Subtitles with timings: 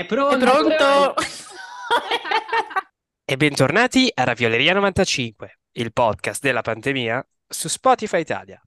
[0.00, 0.38] È È pronto?
[0.38, 1.14] pronto?
[3.22, 8.58] E bentornati a Ravioleria 95, il podcast della pandemia su Spotify Italia.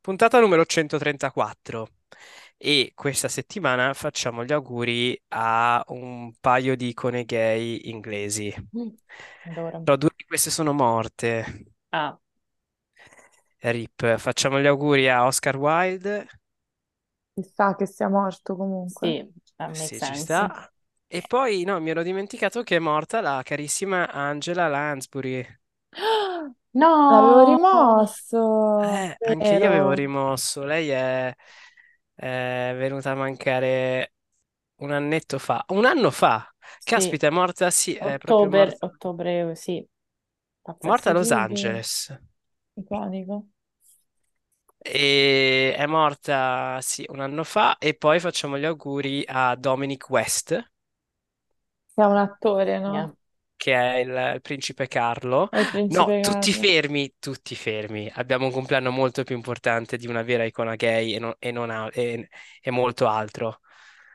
[0.00, 1.88] Puntata numero 134.
[2.56, 8.52] E questa settimana facciamo gli auguri a un paio di icone gay inglesi.
[9.44, 9.78] Allora.
[9.78, 11.66] Però due di queste sono morte.
[11.90, 12.18] Ah,
[13.60, 14.16] RIP.
[14.16, 16.26] Facciamo gli auguri a Oscar Wilde.
[17.32, 19.08] Chissà che sia morto comunque.
[19.08, 20.14] sì, that makes Sì, ci sense.
[20.14, 20.70] sta.
[21.06, 25.46] E poi, no, mi ero dimenticato che è morta la carissima Angela Lansbury.
[27.08, 27.44] L'avevo No!
[27.44, 28.36] rimosso.
[28.76, 29.92] Eh, anche io avevo Vero.
[29.92, 30.64] rimosso.
[30.64, 31.34] Lei è,
[32.14, 34.14] è venuta a mancare
[34.76, 35.64] un annetto fa.
[35.68, 36.48] Un anno fa.
[36.78, 38.78] Sì, Caspita, è morta, sì, è proprio ottobre, morta.
[38.80, 39.86] ottobre, sì,
[40.82, 41.12] Morta a.
[41.12, 41.30] Los.
[41.30, 42.10] Angeles.
[42.80, 43.46] Iconico.
[44.80, 47.78] E è morta, sì, un anno fa.
[47.78, 50.52] E poi facciamo gli auguri a Dominic West,
[51.94, 53.18] Che è un attore, no?
[53.56, 55.50] che è il, il principe Carlo.
[55.50, 56.52] È il No, principe tutti Carlo.
[56.52, 58.10] fermi, tutti fermi.
[58.14, 61.70] Abbiamo un compleanno molto più importante di una vera icona gay e, non- e non
[61.70, 62.28] ha- e-
[62.60, 63.60] e molto altro.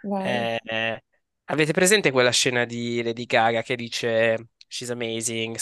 [0.04, 0.48] Vai.
[0.48, 1.04] Eh, eh,
[1.46, 5.56] avete presente quella scena di Lady Gaga che dice She's amazing,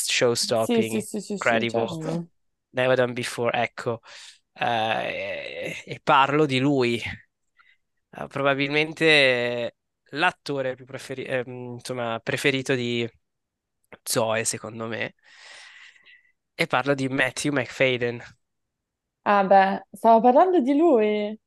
[0.57, 2.27] Sì, show-stopping, sì, sì, sì, sì, incredible, certo.
[2.71, 3.51] Never done before.
[3.61, 4.01] Ecco,
[4.53, 7.01] Eh, e parlo di lui.
[8.13, 9.77] Eh, probabilmente
[10.11, 13.09] l'attore più preferi- ehm, insomma, preferito di
[14.03, 15.15] Zoe, secondo me.
[16.55, 18.21] E parlo di Matthew McFadden.
[19.25, 21.39] Ah, beh, stavo parlando di lui.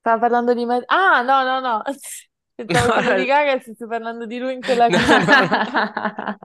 [0.00, 0.82] Stavo parlando di me.
[0.86, 1.82] Ah, no, no, no.
[2.56, 5.28] Pensavo che Lady Gaga stesse parlando di lui in quella No, clip.
[5.28, 5.58] no.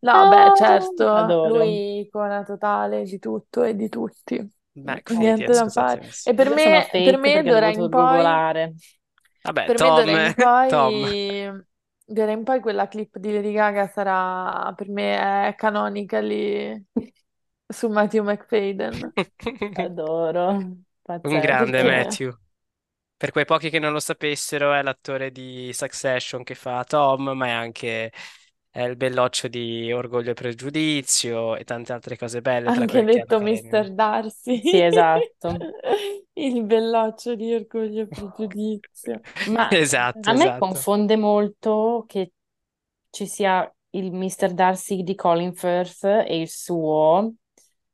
[0.00, 1.42] No, beh, certo, Adoro.
[1.42, 4.36] lui icona totale di tutto e di tutti.
[4.84, 6.02] McFadden, Niente da fare.
[6.22, 8.74] E per Io me, fake per me d'ora in poi, googolare.
[9.42, 10.92] Vabbè, per me d'ora in Tom, Tom.
[10.94, 11.50] poi,
[12.04, 16.86] d'ora in poi quella clip di Lady Gaga sarà, per me, è canonica lì
[17.68, 19.12] su Matthew McFadden.
[19.74, 20.58] Adoro,
[21.22, 21.40] Un pazzesco.
[21.40, 21.84] grande Perché?
[21.84, 22.32] Matthew.
[23.18, 27.46] Per quei pochi che non lo sapessero, è l'attore di Succession che fa Tom, ma
[27.46, 28.12] è anche
[28.70, 33.00] è il belloccio di Orgoglio e Pregiudizio e tante altre cose belle, tra Anche cui
[33.00, 33.36] anche detto.
[33.36, 33.90] Karenina.
[33.94, 35.56] Darcy, Sì, esatto.
[36.34, 39.20] il belloccio di Orgoglio e Pregiudizio.
[39.44, 40.58] Ma Esatto, a me esatto.
[40.58, 42.32] confonde molto che
[43.10, 44.52] ci sia il Mr.
[44.54, 47.34] Darcy di Colin Firth e il suo,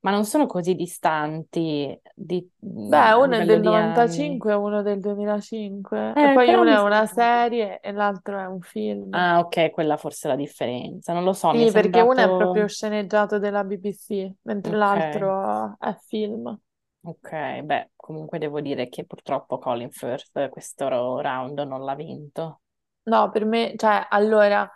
[0.05, 2.49] ma non sono così distanti di,
[2.87, 4.43] Beh, a uno è del di anni.
[4.43, 6.17] 95 e uno del 2005.
[6.21, 9.17] E Eh, poi però uno è una serie e l'altro è un film.
[9.17, 11.13] Ah, ok, quella forse è la differenza.
[11.13, 12.35] Non lo so, Sì, perché uno è sembrato...
[12.35, 16.59] proprio sceneggiato della BBC, mentre Ok, l'altro è film.
[17.03, 22.61] ok, beh, comunque devo dire che purtroppo Colin Firth questo round non l'ha vinto.
[23.07, 24.71] No, per me, cioè, allora,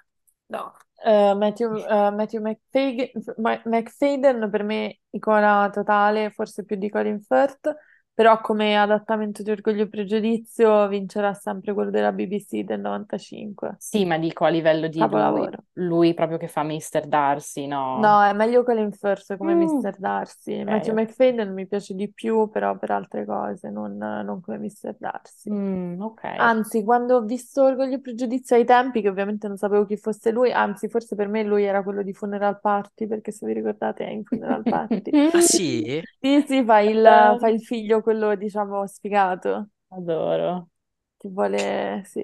[0.47, 6.91] no, eh, Matthew, eh, Matthew McFadden, Ma- McFadden per me icona totale, forse più di
[6.91, 7.75] Colin Firth,
[8.19, 13.77] però come adattamento di Orgoglio e Pregiudizio vincerà sempre quello della BBC del 95.
[13.79, 17.07] Sì, ma dico a livello di lui, lui proprio che fa Mr.
[17.07, 17.99] Darcy, no?
[18.01, 19.97] No, è meglio Colin Firth come Mm, Mr.
[19.99, 20.63] Darcy.
[20.63, 20.95] ok, Matthew.
[20.95, 24.95] McFadden mi piace di più, però per altre cose, non, non come Mr.
[24.99, 25.51] Darcy.
[25.51, 26.23] Mm, ok.
[26.41, 30.31] Anzi, quando ho visto Orgoglio e Pregiudizio ai tempi, che ovviamente non sapevo chi fosse
[30.31, 34.05] lui, anzi, forse per me lui era quello di Funeral Party, perché se vi ricordate
[34.07, 35.15] è in Funeral Party.
[35.33, 36.03] Ah sì?
[36.21, 37.39] Sì, sì, fa il, Adoro.
[37.39, 40.71] fa il figlio, quello diciamo sfigato, Adoro.
[41.17, 42.21] che vuole, sì.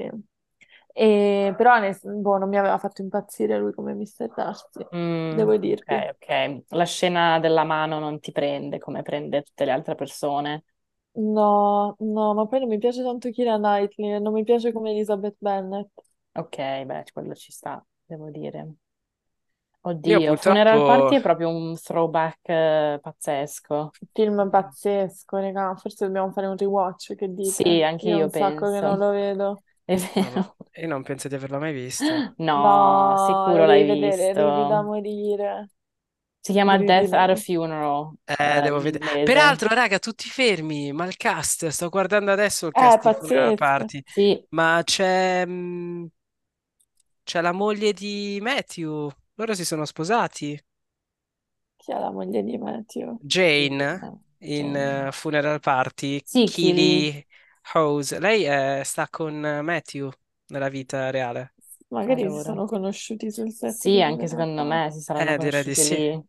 [0.97, 4.31] E, però ne- boh, non mi aveva fatto impazzire lui come Mr.
[4.33, 6.05] Darcy, Mm, devo ok, dirvi.
[6.12, 6.65] ok.
[6.69, 10.65] La scena della mano non ti prende come prende tutte le altre persone.
[11.17, 15.37] No, no, ma poi non mi piace tanto Keira Knightley, non mi piace come Elizabeth
[15.39, 15.91] Bennet.
[16.37, 16.56] Ok,
[16.87, 18.75] beh, quello ci sta, devo dire.
[20.06, 23.91] Io Oddio, Funeral Party è proprio un throwback eh, pazzesco.
[24.12, 25.75] Film pazzesco, raga.
[25.77, 27.83] Forse dobbiamo fare un rewatch, che Sì, dite?
[27.83, 28.98] anche Io è io un sacco che non penso.
[28.98, 29.63] lo vedo.
[29.84, 30.57] È No, no, vero.
[30.77, 32.28] io non penso di averlo mai visto.
[32.53, 34.83] No, No, sicuro l'hai devi vedere, ridi da visto.
[34.83, 35.71] morire.
[36.41, 37.36] Si chiama Ridi Death da at a.
[37.36, 39.04] Funeral, Eh, eh, devo vedere.
[39.04, 39.22] l'inglese.
[39.22, 43.54] Peraltro, raga, tutti fermi, ma il cast, sto guardando adesso il Eh, cast di Funeral
[43.54, 43.54] pazzesco.
[43.54, 46.07] Party, Sì, ma c'è mm,
[47.22, 50.60] c'è la moglie di Matthew, loro si sono sposati.
[51.77, 53.16] Chi è la moglie di Matthew?
[53.21, 55.09] Jane no, in Jane.
[55.09, 56.45] eh, Funeral Party, Sì.
[56.45, 57.27] Keely
[57.75, 60.10] Hose, lei eh, sta con eh, Matthew
[60.48, 61.54] nella vita reale.
[61.89, 62.42] Magari si Adoro.
[62.42, 65.75] sono conosciuti sul set Sì, di anche Funeral secondo me si saranno Eh, direi di
[65.75, 66.03] conosciuti sì.
[66.13, 66.25] lì.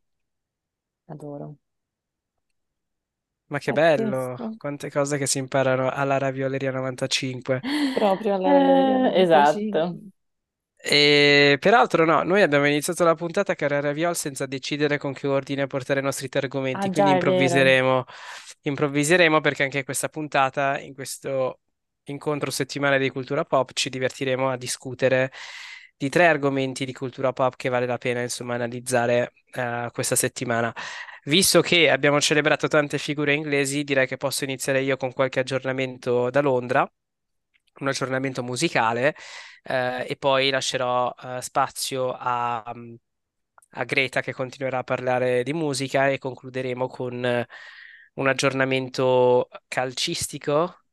[1.13, 1.57] Adoro.
[3.48, 4.57] Ma che bello, Pazzesco.
[4.57, 7.63] quante cose che si imparano alla Ravioleria 95.
[7.92, 9.98] Proprio alla Ravioleria Eh, 95.
[10.88, 15.66] E peraltro no, noi abbiamo iniziato la puntata cara Raviol senza decidere con che ordine
[15.66, 17.80] portare i nostri tre argomenti, Ah, quindi già, è vero.
[17.80, 18.04] improvviseremo,
[18.62, 21.62] improvviseremo perché anche questa puntata, in questo
[22.04, 25.32] incontro settimanale di cultura pop, ci divertiremo a discutere
[25.98, 30.72] di tre argomenti di cultura pop che vale la pena insomma analizzare eh, questa settimana.
[31.24, 36.30] Visto che abbiamo celebrato tante figure inglesi, direi che posso iniziare io con qualche aggiornamento
[36.30, 36.88] da Londra,
[37.80, 39.16] un aggiornamento musicale,
[39.63, 42.63] eh, e poi lascerò eh, spazio a,
[43.72, 47.48] a Greta che continuerà a parlare di musica e concluderemo con eh,
[48.16, 50.83] un aggiornamento calcistico,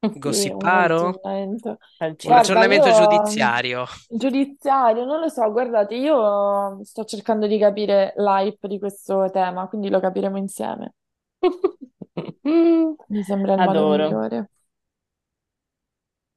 [0.00, 1.78] Sì, un gossiparo, aggiornamento.
[2.24, 3.86] un Guarda, aggiornamento io giudiziario.
[4.06, 9.88] giudiziario, non lo so, guardate, io sto cercando di capire l'hype di questo tema, quindi
[9.90, 10.94] lo capiremo insieme.
[13.08, 13.84] Mi sembra il modo Adoro.
[13.84, 14.50] migliore.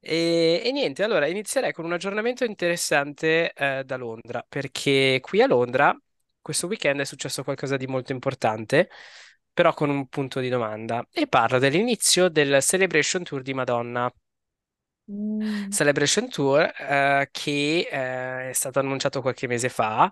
[0.04, 5.46] E, e niente, allora inizierei con un aggiornamento interessante eh, da Londra, perché qui a
[5.46, 5.96] Londra
[6.40, 8.88] questo weekend è successo qualcosa di molto importante,
[9.52, 14.12] però con un punto di domanda, e parlo dell'inizio del Celebration Tour di Madonna.
[15.10, 20.10] Mm, Celebration Tour eh, che eh, è stato annunciato qualche mese fa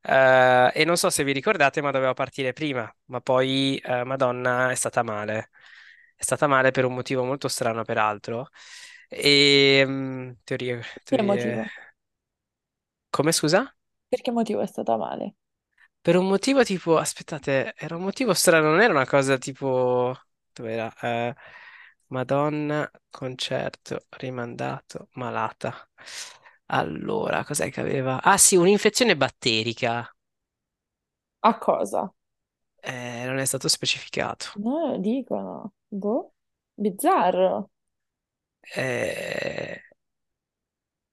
[0.00, 4.70] eh, e non so se vi ricordate, ma doveva partire prima, ma poi eh, Madonna
[4.70, 5.50] è stata male.
[6.14, 8.48] È stata male per un motivo molto strano, peraltro.
[9.14, 11.22] E mm, teorie, Per che teorie...
[11.22, 11.72] motivo?
[13.10, 13.72] Come scusa?
[14.08, 15.34] Per che motivo è stata male?
[16.00, 20.16] Per un motivo tipo, aspettate, era un motivo strano, non era una cosa tipo,
[20.52, 20.92] dove era?
[21.00, 21.34] Eh,
[22.08, 25.88] Madonna, concerto rimandato, malata.
[26.66, 28.20] Allora, cos'è che aveva?
[28.22, 30.12] Ah sì, un'infezione batterica,
[31.50, 32.12] A cosa?
[32.82, 34.50] Eh, non è stato specificato.
[34.54, 35.74] No, dicono.
[35.88, 36.32] Boh,
[36.74, 37.70] bizzarro.
[38.74, 39.82] Eh,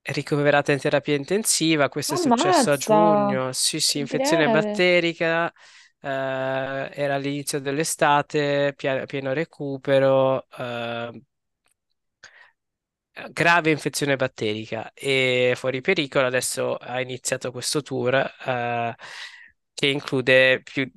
[0.02, 3.52] È ricoverata in terapia intensiva, questo è successo a Ammazza, giugno.
[3.52, 4.50] Sì, sì, infezione greve.
[4.50, 5.48] batterica,
[6.00, 6.08] eh,
[6.92, 11.22] era all'inizio dell'estate, pia- pieno recupero, eh,
[13.32, 16.26] grave infezione batterica e fuori pericolo.
[16.26, 18.94] Adesso ha iniziato questo tour, eh,
[19.74, 20.90] che include più,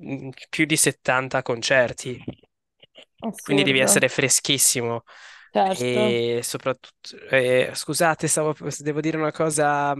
[0.50, 2.22] più di 70 concerti,
[3.42, 3.80] quindi devi Assurdo.
[3.80, 5.04] essere freschissimo.
[5.54, 6.02] Certo.
[6.06, 9.94] E soprattutto, eh, scusate, stavo- devo dire una cosa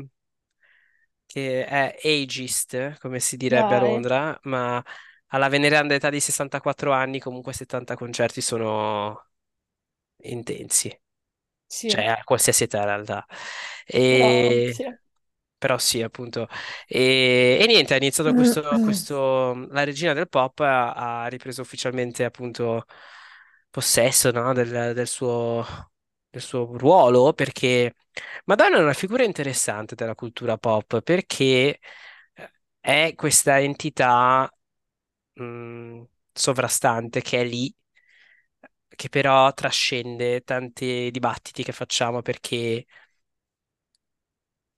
[1.26, 3.78] che è ageist, come si direbbe a Vai.
[3.78, 4.82] Londra, ma
[5.28, 9.28] alla veneranda età di 64 anni comunque 70 concerti sono
[10.18, 10.96] intensi,
[11.86, 13.26] cioè Sì, a qualsiasi età in realtà.
[14.06, 14.74] però E...
[14.74, 14.84] sì.
[15.58, 16.48] Però sì, appunto.
[16.86, 19.54] E, e niente, ha iniziato questo, questo...
[19.70, 22.86] La regina del pop ha, ha ripreso ufficialmente appunto
[23.74, 25.64] possesso, no, del, del suo,
[26.30, 27.94] del suo ruolo, perché
[28.44, 31.80] Madonna è una figura interessante della cultura pop, perché
[32.34, 32.50] eh,
[32.80, 34.48] è questa entità
[35.34, 37.74] mh, sovrastante che è lì,
[38.88, 42.86] che però trascende tanti dibattiti che facciamo perché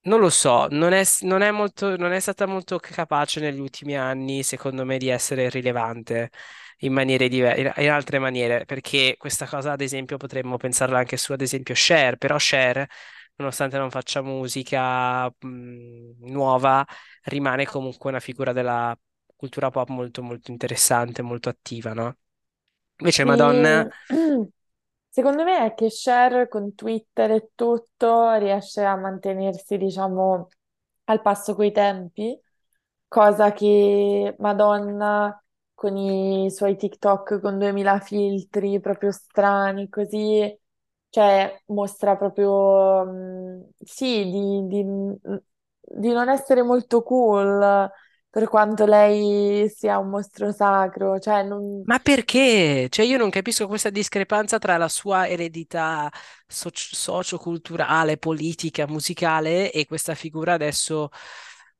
[0.02, 3.96] non lo so, non è, non è molto, non è stata molto capace negli ultimi
[3.96, 6.30] anni, secondo me, di essere rilevante
[6.80, 11.32] in maniere diverse, in altre maniere, perché questa cosa, ad esempio, potremmo pensarla anche su,
[11.32, 12.86] ad esempio, Cher, però Cher,
[13.36, 16.84] nonostante non faccia musica, mh, nuova,
[17.24, 18.96] rimane comunque una figura della
[19.36, 22.16] cultura pop molto, molto interessante, molto attiva, no?
[22.98, 23.86] Invece Sì, Madonna,
[25.08, 30.48] secondo me è che Cher con Twitter e tutto riesce a mantenersi, diciamo,
[31.04, 32.38] al passo coi tempi,
[33.08, 35.42] cosa che Madonna
[35.76, 40.58] con i suoi TikTok con 2000 filtri proprio strani, così,
[41.10, 44.84] cioè mostra proprio, mm, sì, di, di-
[45.98, 47.90] di non essere molto cool
[48.30, 51.88] per quanto lei sia un mostro sacro, cioè non...
[51.88, 52.88] Ma perché?
[52.90, 56.10] Cioè, io non capisco questa discrepanza tra la sua eredità
[56.46, 61.10] soci- socioculturale, politica, musicale e questa figura adesso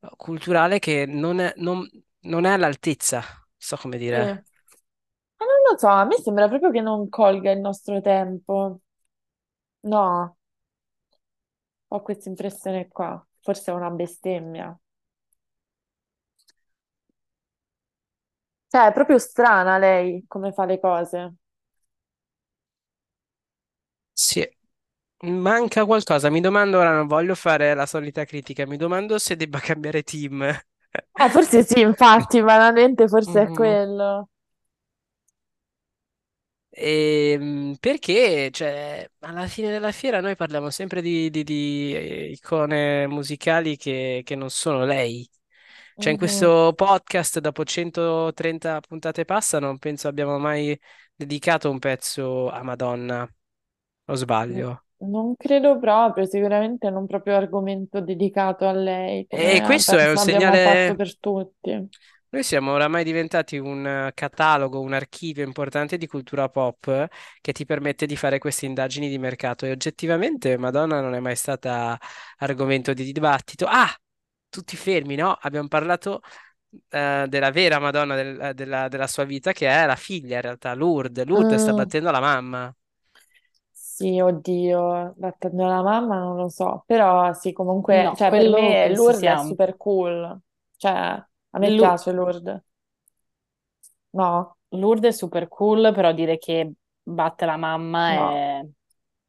[0.01, 1.85] eh, culturale che non è, non-
[2.21, 3.21] non è all'altezza,
[3.59, 4.15] so come Sì.
[4.19, 4.35] dire.
[5.37, 8.81] Ma non lo so, a me sembra proprio che non colga il nostro tempo.
[9.83, 10.37] No,
[11.89, 13.21] ho questa impressione qua.
[13.41, 14.77] Forse è una bestemmia.
[18.69, 21.35] Cioè, è proprio strana lei come fa le cose.
[24.13, 24.47] Sì,
[25.25, 26.29] manca qualcosa.
[26.29, 30.43] Mi domando, ora non voglio fare la solita critica, mi domando se debba cambiare team.
[30.93, 33.51] Eh, forse sì, infatti, banalmente forse è Mm.
[33.51, 34.29] quello.
[36.69, 43.07] Ehm, perché, cioè, alla fine della fiera noi parliamo sempre di, di- di, eh, icone
[43.07, 45.27] musicali che, che non sono lei.
[45.97, 46.19] Cioè, in Mhm.
[46.19, 50.79] questo podcast, dopo 130 puntate passa, non penso abbiamo mai
[51.15, 53.27] dedicato un pezzo a Madonna,
[54.05, 54.86] o sbaglio?
[54.99, 60.17] Non credo proprio, sicuramente non proprio argomento dedicato a lei, E come questo è un
[60.17, 60.95] penso abbiamo fatto segnale.
[60.95, 61.89] per tutti.
[62.29, 67.07] Noi siamo oramai diventati un eh, catalogo, un archivio importante di cultura pop
[67.39, 71.35] che ti permette di fare queste indagini di mercato e oggettivamente Madonna non è mai
[71.37, 71.97] stata
[72.39, 73.65] argomento di dibattito.
[73.65, 73.89] Ah,
[74.49, 75.31] tutti fermi, no?
[75.39, 76.19] Abbiamo parlato
[76.89, 80.41] eh, della vera Madonna del- eh, della, della sua vita che è la figlia in
[80.41, 81.25] realtà, Lourdes.
[81.25, 82.75] Lourdes sta Mm, battendo la mamma.
[83.97, 88.51] Sì, oddio, battendo la mamma non lo so, però sì, comunque, No, cioè per quello
[88.51, 89.43] me penso Lourdes è sia...
[89.43, 90.39] super cool,
[90.77, 92.61] cioè a me Lu- piace Lourdes,
[94.11, 94.57] no?
[94.69, 96.73] Lourdes è super cool, però dire che
[97.03, 98.65] batte la mamma No, è...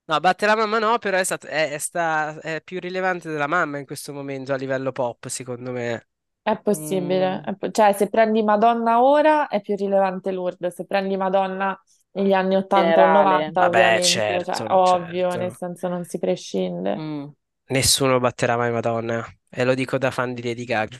[0.06, 3.46] No, batte la mamma no, però è, stat- è- è sta- è più rilevante della
[3.46, 6.08] mamma in questo momento a livello pop, secondo me.
[6.42, 10.86] è possibile, Mm, è po- cioè se prendi Madonna ora è più rilevante Lourdes, se
[10.86, 11.78] prendi Madonna
[12.12, 13.28] negli anni 80 o generale.
[13.28, 15.54] 90 Vabbè, ovviamente, cioè certo, ovvio, nel certo.
[15.54, 16.96] senso non si prescinde.
[16.96, 17.26] Mm.
[17.70, 20.98] Nessuno batterà mai Madonna, e lo dico da fan di Lady Gaga.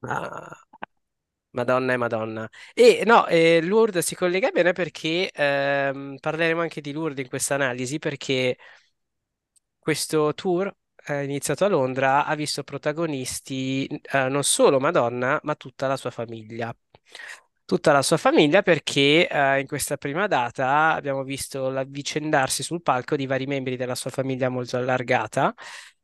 [0.00, 0.56] Ah,
[1.50, 2.48] Madonna è Madonna.
[2.74, 7.54] E no, eh, Lourdes si collega bene perché ehm, parleremo anche di Lourdes in questa
[7.54, 8.56] analisi, perché
[9.78, 10.74] questo tour,
[11.06, 16.10] eh, iniziato a Londra, ha visto protagonisti eh, non solo Madonna, ma tutta la sua
[16.10, 16.74] famiglia.
[17.72, 23.16] Tutta la sua famiglia perché eh, in questa prima data abbiamo visto l'avvicendarsi sul palco
[23.16, 25.54] di vari membri della sua famiglia molto allargata,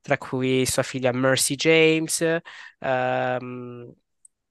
[0.01, 2.39] tra cui sua figlia Mercy James
[2.79, 3.93] ehm,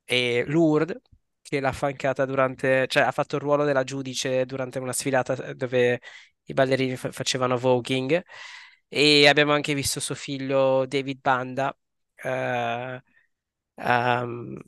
[0.06, 1.02] e Lourdes,
[1.42, 6.00] che l'ha affiancata durante, cioè ha fatto il ruolo della giudice durante una sfilata dove
[6.44, 8.24] i ballerini fa- facevano voguing.
[8.88, 11.76] E abbiamo anche visto suo figlio David Banda
[12.16, 13.02] eh,
[13.76, 14.62] ehm,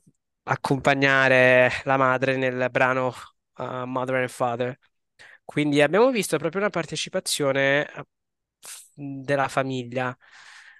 [0.49, 3.13] accompagnare la madre nel brano
[3.57, 4.77] eh, Mother and Father.
[5.43, 8.03] Quindi abbiamo visto proprio una partecipazione eh,
[8.93, 10.15] della famiglia,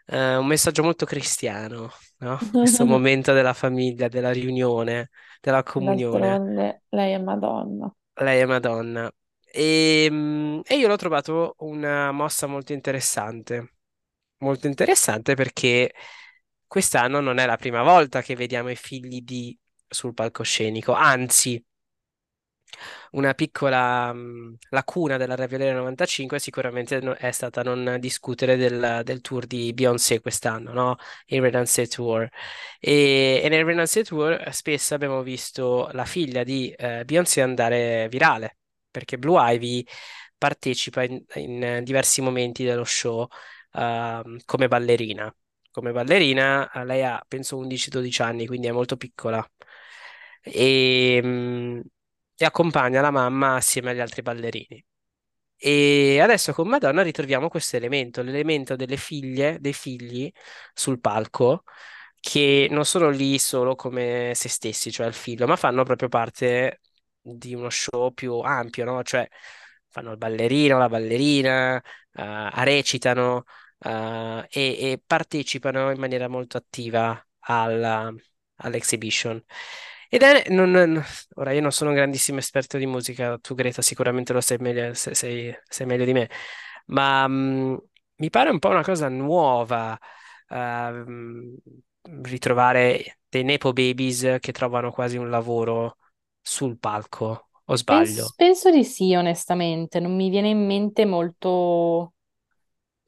[0.06, 2.38] eh, un messaggio molto cristiano, no?
[2.52, 5.10] Questo momento della famiglia, della riunione,
[5.42, 6.20] della comunione.
[6.20, 7.94] D'altronde lei è Madonna.
[8.16, 9.12] Lei è Madonna.
[9.52, 13.74] E, mm, e io l'ho trovato una mossa molto interessante.
[14.40, 15.94] Molto interessante perché
[16.70, 19.58] quest'anno non è la prima volta che vediamo i figli di
[19.90, 21.62] sul palcoscenico, anzi,
[23.12, 29.46] una piccola mh, lacuna della Raviolera 95 sicuramente è stata non discutere del, del tour
[29.46, 30.96] di Beyoncé quest'anno, no?
[31.28, 32.28] Il Renaissance Tour.
[32.80, 38.58] E, e nel Renaissance Tour spesso abbiamo visto la figlia di eh, Beyoncé andare virale,
[38.90, 39.86] perché Blue Ivy
[40.38, 43.28] partecipa in, in diversi momenti dello show
[43.74, 45.34] ehm, come ballerina.
[45.72, 49.48] Come ballerina, lei ha penso 11-12 anni, quindi è molto piccola.
[50.42, 51.80] E, mm,
[52.38, 54.84] e accompagna la mamma assieme agli altri ballerini.
[55.58, 60.32] E adesso con Madonna ritroviamo questo elemento, l'elemento delle figlie, dei figli
[60.74, 61.64] sul palco,
[62.20, 66.80] che non sono lì solo come se stessi, cioè il figlio, ma fanno proprio parte
[67.22, 69.04] di uno show più ampio, no?
[69.04, 69.28] Cioè
[69.90, 71.78] fanno il ballerino, la ballerina,
[72.14, 73.44] eh, recitano,
[73.80, 78.14] eh, e, e partecipano in maniera molto attiva alla-
[78.58, 79.44] all'exhibition.
[80.10, 81.04] Ed è, non- non-
[81.36, 84.94] ora io non sono un grandissimo esperto di musica, tu Greta sicuramente lo sai meglio,
[84.94, 86.30] se- sei, sei meglio di me,
[86.88, 87.76] ma mm,
[88.16, 89.98] mi pare un po' una cosa nuova
[90.50, 91.56] ehm,
[92.24, 95.98] ritrovare dei Nepo Babies che trovano quasi un lavoro
[96.42, 98.36] sul palco, o Penso, sbaglio?
[98.36, 100.00] penso di sì, onestamente.
[100.00, 102.14] Non mi viene in mente molto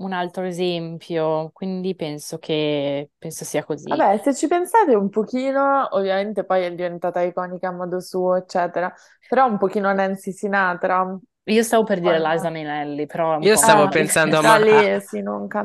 [0.03, 3.89] un altro esempio, quindi penso che penso sia così.
[3.89, 8.93] Vabbè, se ci pensate un pochino, ovviamente poi è diventata iconica a modo suo, eccetera,
[9.27, 12.19] però un pochino Nancy Sinatra, Io stavo per dire.
[12.19, 14.61] Liza Minnelli, però Io stavo pensando a,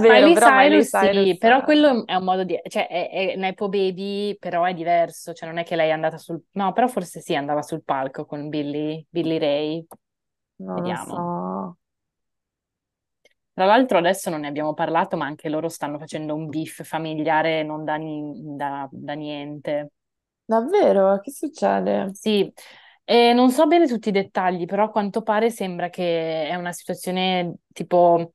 [0.02, 1.38] Vero, Miley però Miley Cyrus sì, Cyrus...
[1.38, 2.60] però eh, quello è un modo di...
[2.68, 6.18] cioè è, è Nepo Baby, però è diverso, cioè non è che lei è andata
[6.18, 6.42] sul...
[6.52, 9.86] No, però forse sì, andava sul palco con Billy, Billy Ray.
[10.58, 11.14] non lo Vediamo.
[11.14, 11.78] so.
[13.54, 17.62] Tra l'altro adesso non ne abbiamo parlato, ma anche loro stanno facendo un beef familiare
[17.64, 19.92] non da, ni- da- da niente.
[20.46, 21.20] Davvero?
[21.22, 22.14] Che succede?
[22.14, 22.52] Sì,
[23.04, 26.72] e non so bene tutti i dettagli, però a quanto pare sembra che è una
[26.72, 28.34] situazione tipo...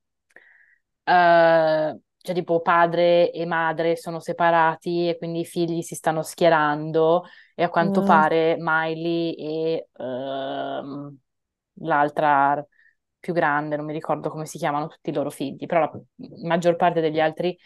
[1.04, 7.24] eh, cioè tipo padre e madre sono separati e quindi i figli si stanno schierando
[7.54, 8.04] e a quanto Mm.
[8.04, 11.18] pare Miley e ehm,
[11.80, 12.64] l'altra
[13.18, 15.92] più grande, non mi ricordo come si chiamano tutti i loro figli, però la
[16.46, 17.58] maggior parte degli altri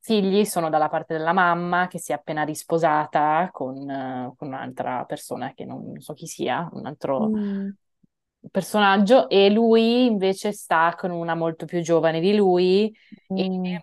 [0.00, 5.04] figli sono dalla parte della mamma che si è appena risposata con, eh, con un'altra
[5.04, 7.74] persona che non, non so chi sia, un altro Mm.
[8.50, 12.94] Personaggio, e lui invece sta con una molto più giovane di lui
[13.32, 13.76] Mm.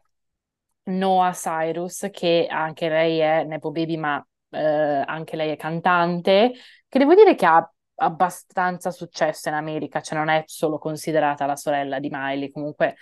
[0.84, 4.60] Noah Cyrus, che anche lei è Nepo Baby, ma eh,
[5.06, 6.54] anche lei è cantante,
[6.88, 11.56] che devo dire che ha abbastanza successo in America, cioè non è solo considerata la
[11.56, 12.96] sorella di Miley, comunque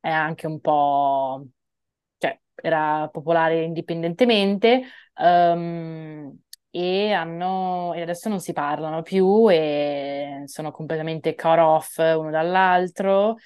[0.00, 1.46] è anche un po',
[2.18, 4.82] cioè era popolare indipendentemente,
[5.14, 6.38] ehm,
[6.78, 13.36] e hanno, e adesso non si parlano più e sono completamente cut off uno dall'altro.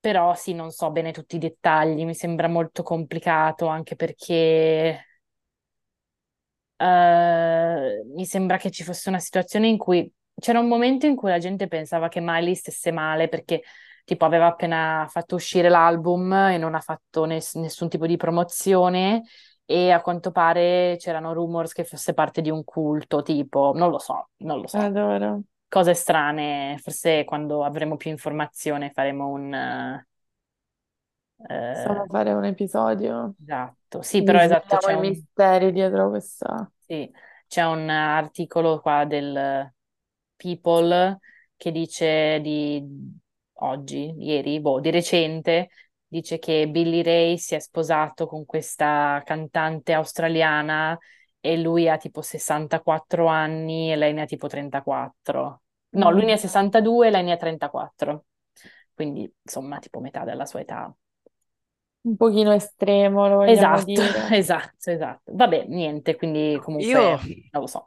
[0.00, 5.04] Però sì, non so bene tutti i dettagli, mi sembra molto complicato anche perché
[6.76, 11.30] eh, mi sembra che ci fosse una situazione in cui c'era un momento in cui
[11.30, 13.62] la gente pensava che Miley stesse male perché
[14.04, 19.22] tipo aveva appena fatto uscire l'album e non ha fatto ness- nessun tipo di promozione
[19.66, 23.98] e a quanto pare c'erano rumors che fosse parte di un culto, tipo, non lo
[23.98, 24.84] so, non lo so.
[24.84, 25.42] Adoro.
[25.68, 29.52] Cose strane, forse quando avremo più informazione faremo un...
[29.54, 30.06] eh,
[31.70, 33.34] Possiamo eh, fare un episodio.
[33.40, 35.00] esatto, sì, però esatto, c'è i un...
[35.00, 36.70] misteri dietro questa.
[36.80, 37.10] Sì,
[37.48, 39.72] c'è un articolo qua del
[40.36, 41.18] People
[41.56, 42.84] che dice di
[43.54, 45.70] oggi, ieri, boh, di recente,
[46.06, 50.98] dice che Billy Ray si è sposato con questa cantante australiana
[51.40, 55.62] e lui ha tipo 64 anni e lei ne ha tipo 34.
[55.90, 56.38] No, lui ne ha Mm.
[56.38, 58.26] 62 e lei ne ha 34.
[58.94, 60.94] Quindi, insomma, tipo metà della sua età.
[62.04, 64.32] Un pochino estremo, lo vogliamo Esatto, dire.
[64.32, 65.32] esatto, esatto.
[65.34, 67.18] Vabbè, niente, quindi comunque Io
[67.50, 67.86] non lo so.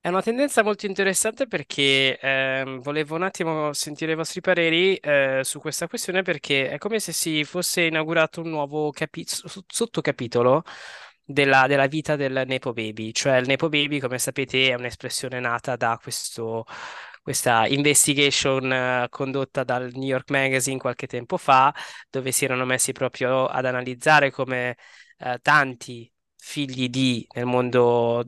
[0.00, 5.40] È una tendenza molto interessante perché ehm, volevo un attimo sentire i vostri pareri eh,
[5.42, 8.92] su questa questione perché è come se si fosse inaugurato un nuovo
[9.66, 10.62] sottocapitolo
[11.24, 13.12] della, della vita del Nepo Baby.
[13.12, 16.64] Cioè il Nepo Baby, come sapete, è un'espressione nata da questo,
[17.22, 21.74] questa investigation eh, condotta dal New York Magazine qualche tempo fa,
[22.08, 24.76] dove si erano messi proprio ad analizzare come
[25.18, 28.24] eh, tanti figli di nel mondo,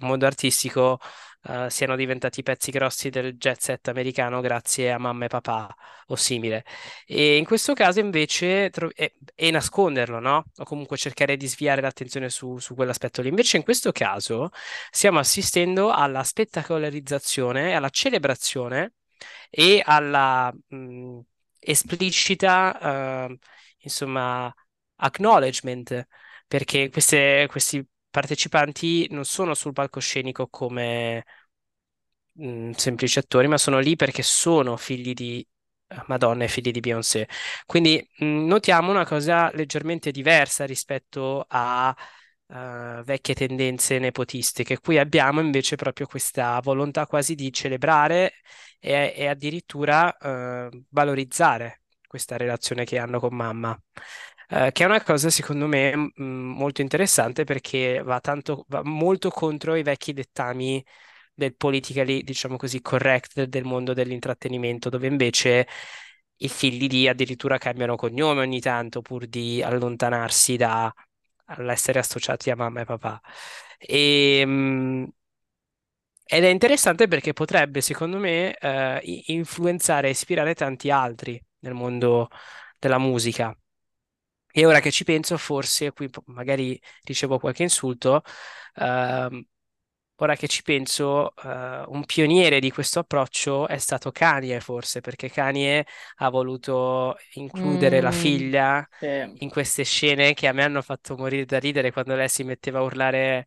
[0.00, 1.00] mondo artistico
[1.44, 5.74] eh, siano diventati pezzi grossi del jet set americano grazie a mamma e papà
[6.08, 6.64] o simile.
[7.06, 10.44] E in questo caso invece e, e nasconderlo, no?
[10.56, 13.28] O comunque cercare di sviare l'attenzione su, su quell'aspetto lì.
[13.28, 14.50] Invece in questo caso
[14.90, 18.94] stiamo assistendo alla spettacolarizzazione, alla celebrazione
[19.50, 21.18] e alla mh,
[21.60, 23.38] esplicita, eh,
[23.78, 24.52] insomma,
[24.96, 26.06] acknowledgement
[26.48, 31.24] perché queste- questi partecipanti non sono sul palcoscenico come
[32.34, 35.46] mh, semplici attori, ma sono lì perché sono figli di
[35.88, 37.28] eh, Madonna e figli di Beyoncé.
[37.66, 41.94] Quindi mh, notiamo una cosa leggermente diversa rispetto a
[42.48, 44.78] eh, vecchie tendenze nepotistiche.
[44.80, 48.32] Qui abbiamo invece proprio questa volontà quasi di celebrare
[48.80, 53.78] e, e addirittura eh, valorizzare questa relazione che hanno con mamma.
[54.50, 59.28] Eh, che è una cosa secondo me mh, molto interessante perché va tanto, va molto
[59.30, 60.82] contro i vecchi dettami
[61.34, 65.66] del politically, diciamo così, correct del mondo dell'intrattenimento, dove invece
[66.38, 70.92] i figli di addirittura cambiano cognome ogni tanto pur di allontanarsi da
[71.46, 73.20] all'essere associati a mamma e papà.
[73.78, 75.08] E, mh,
[76.30, 82.28] ed è interessante perché potrebbe, secondo me, eh, influenzare e ispirare tanti altri nel mondo
[82.78, 83.56] della musica.
[84.52, 88.22] E ora che ci penso, forse qui magari ricevo qualche insulto,
[88.76, 89.44] ehm,
[90.16, 95.30] ora che ci penso, eh, un pioniere di questo approccio è stato Kanye, forse, perché
[95.30, 99.06] Kanye ha voluto includere la Mm, figlia sì.
[99.40, 102.78] in queste scene che a me hanno fatto morire da ridere quando lei si metteva
[102.80, 103.46] a urlare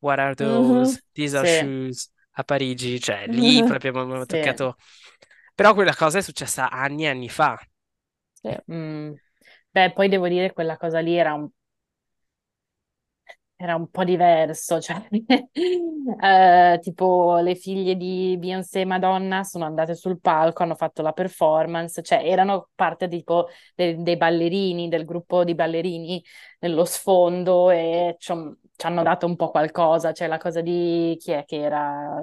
[0.00, 0.96] What are Mhm.
[0.96, 1.00] those?
[1.12, 4.26] These are Sì, shoes a Parigi, cioè lì proprio mi hanno sì.
[4.26, 4.76] toccato.
[5.54, 7.58] Però quella cosa è successa anni e anni fa.
[8.68, 9.18] Mm.
[9.76, 11.48] Beh, poi devo dire quella cosa lì era un,
[13.58, 15.06] era un po' diverso, cioè,
[16.20, 21.12] eh, tipo le figlie di Beyoncé e Madonna sono andate sul palco, hanno fatto la
[21.12, 26.22] performance, cioè erano parte tipo de- dei ballerini, del gruppo di ballerini
[26.60, 31.44] nello sfondo e ci hanno dato un po' qualcosa, cioè la cosa di chi è
[31.46, 32.22] che era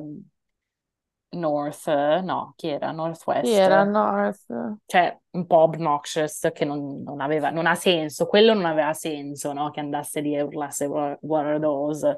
[1.33, 2.91] North, no, chi era?
[2.91, 4.45] Northwest, era North.
[4.85, 9.53] cioè un po' obnoxious che non, non aveva, non ha senso, quello non aveva senso,
[9.53, 9.69] no?
[9.71, 12.17] Che andasse lì e urlasse what are those?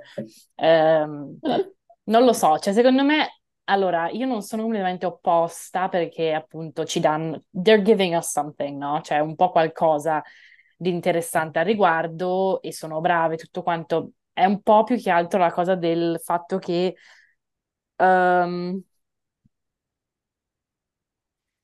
[0.55, 1.39] Ehm,
[2.05, 6.99] non lo so, cioè secondo me, allora, io non sono completamente opposta perché appunto ci
[6.99, 9.01] danno, they're giving us something, no?
[9.01, 10.21] Cioè un po' qualcosa
[10.77, 14.11] di interessante al riguardo e sono brave, tutto quanto.
[14.33, 16.95] È un po' più che altro la cosa del fatto che
[17.97, 18.81] ehm,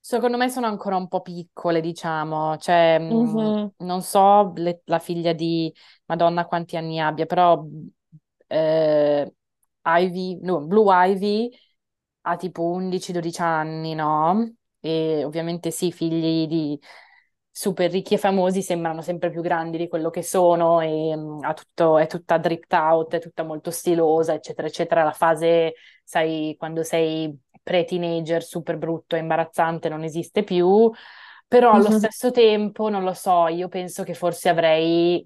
[0.02, 3.72] secondo me sono ancora un po' piccole, diciamo, cioè mh, Mhm.
[3.78, 5.74] non so le- la figlia di
[6.08, 7.64] Madonna quanti anni abbia, però
[8.48, 9.34] eh,
[9.84, 11.50] Ivy, no, Blue Ivy
[12.22, 14.56] ha tipo 11-12 anni, no?
[14.80, 16.80] E ovviamente sì, figli di
[17.54, 21.54] super ricchi e famosi sembrano sempre più grandi di quello che sono e mm, ha
[21.54, 25.04] tutto, è tutta dripped out, è tutta molto stilosa, eccetera, eccetera.
[25.04, 30.90] La fase, sai, quando sei pre-teenager, super brutto e imbarazzante, non esiste più.
[31.48, 31.92] Però allo Mhm.
[31.92, 35.26] stesso tempo, non lo so, io penso che forse avrei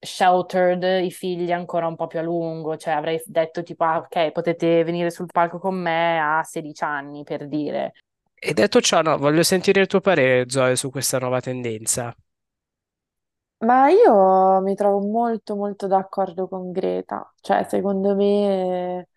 [0.00, 4.30] sheltered i figli ancora un po' più a lungo, cioè avrei detto tipo, ah, ok,
[4.32, 7.92] potete venire sul palco con me a 16 anni, per dire.
[8.34, 12.16] E detto ciò, no, voglio sentire il tuo parere, Zoe, su questa nuova tendenza.
[13.58, 19.08] Ma io mi trovo molto molto d'accordo con Greta, cioè secondo me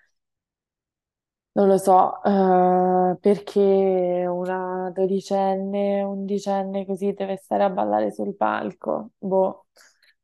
[1.60, 9.10] Non lo so, eh, perché una dodicenne, undicenne così deve stare a ballare sul palco.
[9.18, 9.66] Boh,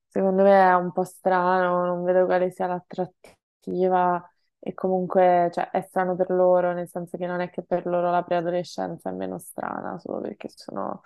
[0.08, 4.26] secondo me è un po' strano, non vedo quale sia l'attrattiva
[4.60, 8.10] e comunque, cioè, è strano per loro, nel senso che non è che per loro
[8.12, 11.02] la preadolescenza è meno strana, solo perché sono,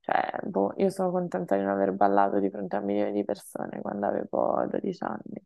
[0.00, 3.80] cioè, boh, io sono contenta di non aver ballato di fronte a milioni di persone
[3.80, 5.40] quando avevo 12 anni.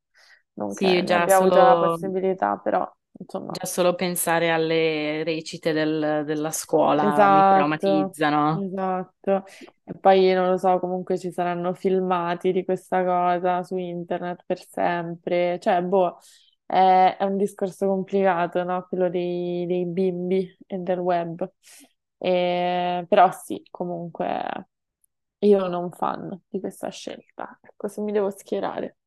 [0.55, 2.91] Non che Sì, ne già abbia avuto la solo, possibilità, però,
[3.23, 3.59] insomma.
[3.59, 8.67] già solo pensare alle recite del- della scuola mi Esatto, traumatizzano.
[8.69, 9.45] esatto.
[9.85, 14.59] E poi non lo so, comunque ci saranno filmati di questa cosa su internet per
[14.65, 15.59] sempre.
[15.61, 16.19] Cioè, boh,
[16.65, 18.87] è, è un discorso complicato, no?
[18.87, 21.51] Quello dei, dei bimbi e del web.
[22.19, 24.69] E- però sì, comunque
[25.41, 27.59] io non fan di questa scelta.
[27.63, 28.99] Ecco, se mi devo schierare.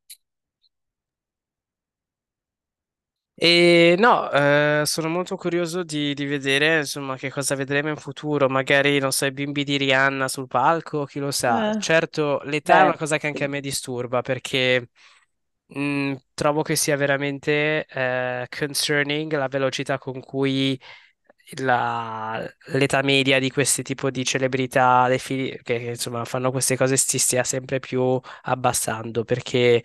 [3.37, 8.47] E no, eh, sono molto curioso di, di vedere, insomma, che cosa vedremo in futuro.
[8.47, 11.69] Magari, non so, i bimbi di Rihanna sul palco, chi lo sa.
[11.69, 14.89] Eh, Certo, l'età è una Beh, cosa che anche a me disturba perché
[15.67, 20.79] mh, trovo che sia veramente eh, concerning la velocità con cui
[21.57, 22.43] la-
[22.73, 26.97] l'età media di questi tipo di celebrità, dei figli, che, che, insomma fanno queste cose,
[26.97, 29.83] si stia sempre più abbassando perché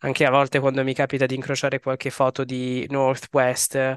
[0.00, 3.96] anche a volte quando mi capita di incrociare qualche foto di Northwest,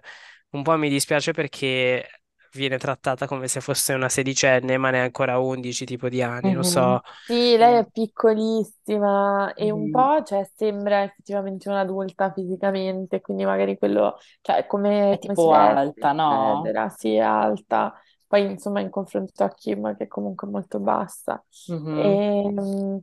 [0.51, 2.07] un po' mi dispiace perché
[2.53, 6.51] viene trattata come se fosse una sedicenne, ma ne ha ancora 11 tipo di anni,
[6.51, 6.63] non Mhm.
[6.63, 7.01] so.
[7.27, 9.89] Sì, lei è piccolissima e un Mhm.
[9.89, 15.51] po', cioè, sembra effettivamente un'adulta fisicamente, quindi magari quello, cioè, come, È come si tipo
[15.51, 16.73] veste, alta, no?
[16.73, 17.93] eccetera, sì, è alta,
[18.27, 21.43] poi insomma in confronto a Kim che è comunque molto bassa.
[21.67, 22.21] Mhm.
[22.33, 22.97] E, mm,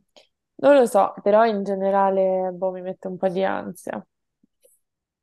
[0.61, 4.05] non lo so, però in generale, boh, mi mette un po' di ansia.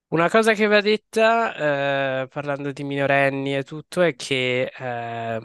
[0.08, 5.40] Una cosa che va detta, eh, parlando di minorenni e tutto, è che eh,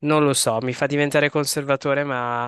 [0.00, 2.44] non lo so, mi fa diventare conservatore, ma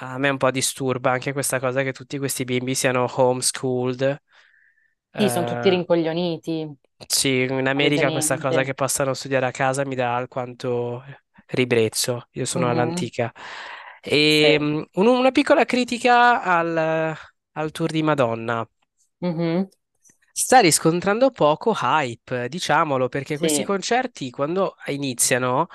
[0.00, 4.22] a me un po' disturba anche questa cosa che tutti questi bimbi siano homeschooled.
[5.14, 6.68] Sì, sono tutti Eh, rincoglioniti,
[7.06, 11.02] sì, in America questa cosa che possano studiare a casa mi dà alquanto
[11.46, 12.28] ribrezzo.
[12.32, 12.70] Io sono Mhm.
[12.70, 13.32] all'antica.
[14.02, 17.16] E, mm, un- una piccola critica al,
[17.52, 18.66] al tour di Madonna.
[19.20, 19.68] Mhm.
[20.32, 25.66] Sta riscontrando poco hype, diciamolo, perché questi concerti quando iniziano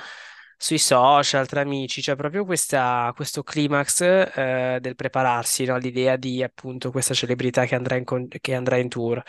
[0.57, 5.77] sui social, tra amici, c'è proprio questa- questo climax eh, del prepararsi, no?
[5.77, 9.21] L'idea di appunto questa celebrità che andrà in, con- che andrà in tour.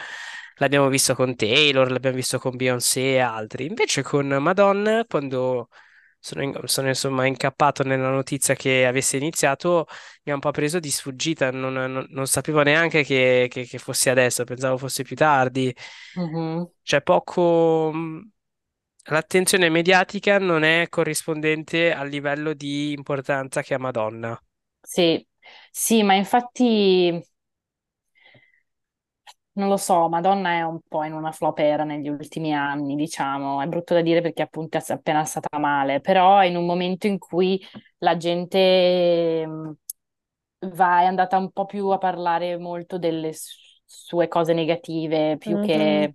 [0.59, 3.66] L'abbiamo visto con Taylor, l'abbiamo visto con Beyoncé e altri.
[3.66, 5.68] Invece con Madonna, quando
[6.18, 9.87] sono, in- sono, insomma incappato nella notizia che avesse iniziato,
[10.24, 13.79] mi ha un po' preso di sfuggita, non, non- non sapevo neanche che, che- che
[13.79, 15.74] fosse adesso, pensavo fosse più tardi.
[16.16, 16.66] Mhm.
[16.83, 18.31] C'è poco, mh,
[19.07, 24.40] l'attenzione mediatica non è corrispondente al livello di importanza che ha Madonna.
[24.81, 25.26] Sì.
[25.70, 27.22] Sì, ma infatti
[29.56, 33.62] non lo so, Madonna è un po' in una flopera negli ultimi anni, diciamo.
[33.62, 37.18] È brutto da dire perché appunto è appena stata male, però in un momento in
[37.18, 37.62] cui
[37.98, 39.76] la gente mh,
[40.74, 43.32] va, è andata un po' più a parlare molto delle
[43.84, 45.58] sue cose negative, più Mhm.
[45.58, 46.14] che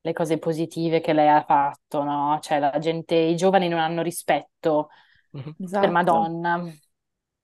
[0.00, 2.38] le cose positive che lei ha fatto, no?
[2.40, 4.88] Cioè la gente, i giovani non hanno rispetto
[5.32, 5.56] Mhm.
[5.78, 5.90] per Esatto.
[5.90, 6.64] Madonna.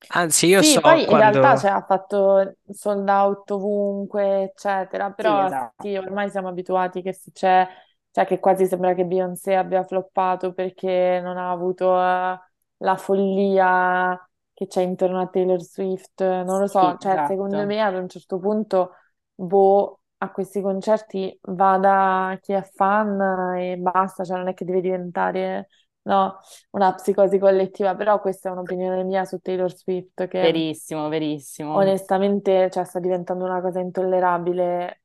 [0.08, 1.56] Anzi, io Sì, so poi in realtà quando...
[1.56, 5.74] cioè, ha fatto sold out ovunque, eccetera, Sì, però esatto.
[5.78, 7.66] sì, ormai siamo abituati che se c'è,
[8.10, 12.38] cioè che quasi sembra che Beyoncé abbia floppato perché non ha avuto eh,
[12.78, 17.66] la follia che c'è intorno a Taylor Swift, non lo so, Sì, cioè secondo esatto.
[17.66, 18.92] me ad un certo punto,
[19.34, 24.82] boh, a questi concerti vada chi è fan e basta, cioè non è che deve
[24.82, 25.68] diventare,
[26.02, 31.70] no, una psicosi collettiva, però questa è un'opinione mia su Taylor Swift che Verissimo, verissimo.
[31.72, 35.02] onestamente, cioè, sta diventando una cosa intollerabile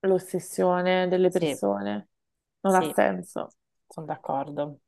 [0.00, 2.10] l'ossessione delle Sì, persone.
[2.60, 3.54] Non ha sì, senso.
[3.88, 4.80] sono d'accordo.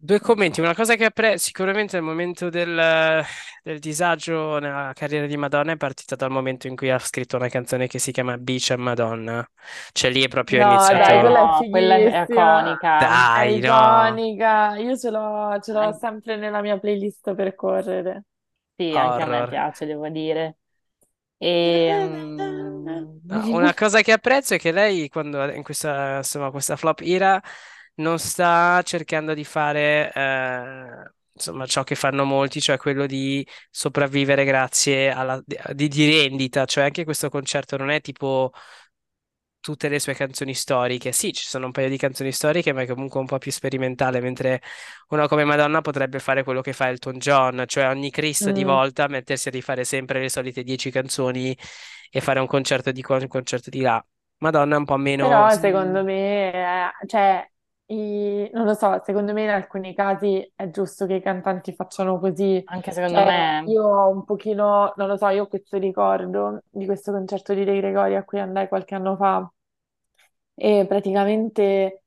[0.00, 3.24] Due commenti, una cosa che apprezzo sicuramente al momento del,
[3.64, 7.48] del disagio nella carriera di Madonna è partita dal momento in cui ha scritto una
[7.48, 9.44] canzone che si chiama Beach and Madonna,
[9.92, 12.22] cioè lì è proprio No, dai, quella è iniziato, No, quella è fighissima.
[12.22, 13.30] iconica.
[13.30, 14.76] È dai, no, iconica.
[14.78, 18.24] Io ce l'ho ce l'ho An- sempre nella mia playlist per correre.
[18.76, 19.46] Sì, anche a me horror.
[19.46, 20.58] piace, devo dire.
[21.36, 21.94] E,
[23.30, 27.40] No, una cosa che apprezzo è che lei, quando in questa, insomma, questa flop era,
[27.98, 34.44] non sta cercando di fare eh, insomma, ciò che fanno molti, cioè quello di sopravvivere
[34.44, 36.64] grazie alla di, di rendita.
[36.64, 38.52] Cioè, anche questo concerto non è tipo
[39.60, 41.12] tutte le sue canzoni storiche.
[41.12, 44.20] Sì, ci sono un paio di canzoni storiche, ma è comunque un po' più sperimentale,
[44.20, 44.62] mentre
[45.08, 48.68] una come Madonna potrebbe fare quello che fa Elton John, cioè ogni Cristo di Mm.
[48.68, 51.56] volta mettersi a rifare sempre le solite dieci canzoni
[52.10, 54.02] e fare un concerto di qua, un concerto di là.
[54.38, 55.28] Madonna è un po' meno...
[55.28, 57.50] Però secondo me, eh, cioè,
[57.88, 62.18] i- non lo so, secondo me in alcuni casi è giusto che i cantanti facciano
[62.18, 62.64] così.
[62.70, 66.62] anche secondo Cioè, me, io ho un pochino, non lo so, io ho questo ricordo
[66.70, 69.50] di questo concerto di De Gregori a cui andai qualche anno fa
[70.54, 72.02] e praticamente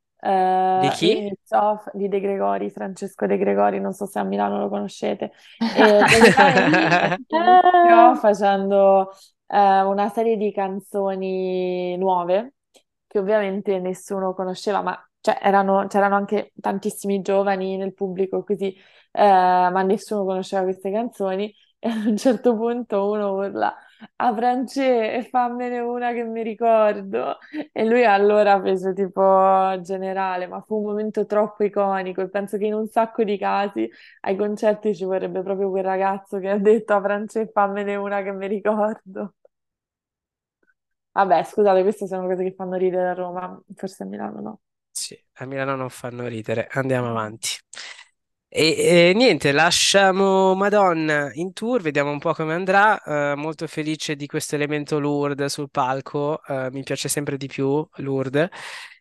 [0.73, 1.09] Di eh, chi?
[1.09, 5.31] iniziò di De Gregori, Francesco De Gregori, non so se a Milano lo conoscete,
[5.69, 6.05] e
[7.27, 9.11] iniziò facendo
[9.47, 12.55] eh, una serie di canzoni nuove
[13.07, 18.73] che ovviamente nessuno conosceva, ma cioè, erano, c'erano anche tantissimi giovani nel pubblico così,
[19.11, 19.21] eh,
[19.71, 23.75] ma nessuno conosceva queste canzoni e ad un certo punto uno urla
[24.17, 24.81] a Francesco
[25.17, 27.37] e fammene una che mi ricordo
[27.71, 29.21] e lui allora fece tipo
[29.81, 33.89] generale, ma fu un momento troppo iconico e penso che in un sacco di casi
[34.21, 38.31] ai concerti ci vorrebbe proprio quel ragazzo che ha detto a Francesco fammene una che
[38.31, 39.35] mi ricordo.
[41.13, 44.59] Vabbè, scusate, queste sono cose che fanno ridere a Roma, forse a Milano no.
[45.01, 47.49] Sì, a Milano non fanno ridere, andiamo avanti.
[48.47, 53.01] E, e niente, lasciamo Madonna in tour, vediamo un po' come andrà.
[53.01, 57.83] Eh, molto felice di questo elemento Lourdes sul palco, eh, mi piace sempre di più
[57.95, 58.49] Lourdes.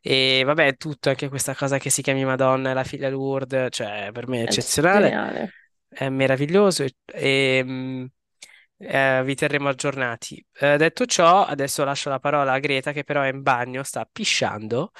[0.00, 3.68] E vabbè, è tutto, anche questa cosa che si chiami Madonna e la figlia Lourdes,
[3.70, 5.52] cioè per me è eccezionale, geniale.
[5.88, 8.10] è meraviglioso e, e, mh,
[8.78, 10.44] eh, vi terremo aggiornati.
[10.58, 14.08] Eh, detto ciò, adesso lascio la parola a Greta che però è in bagno, sta
[14.10, 14.92] pisciando,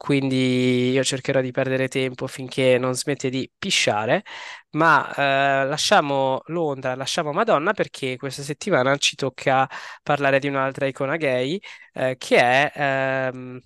[0.00, 4.22] quindi io cercherò di perdere tempo finché non smette di pisciare,
[4.70, 9.68] ma eh, lasciamo Londra, lasciamo Madonna perché questa settimana ci tocca
[10.02, 11.60] parlare di un'altra icona gay
[11.92, 13.60] eh, che è ehm,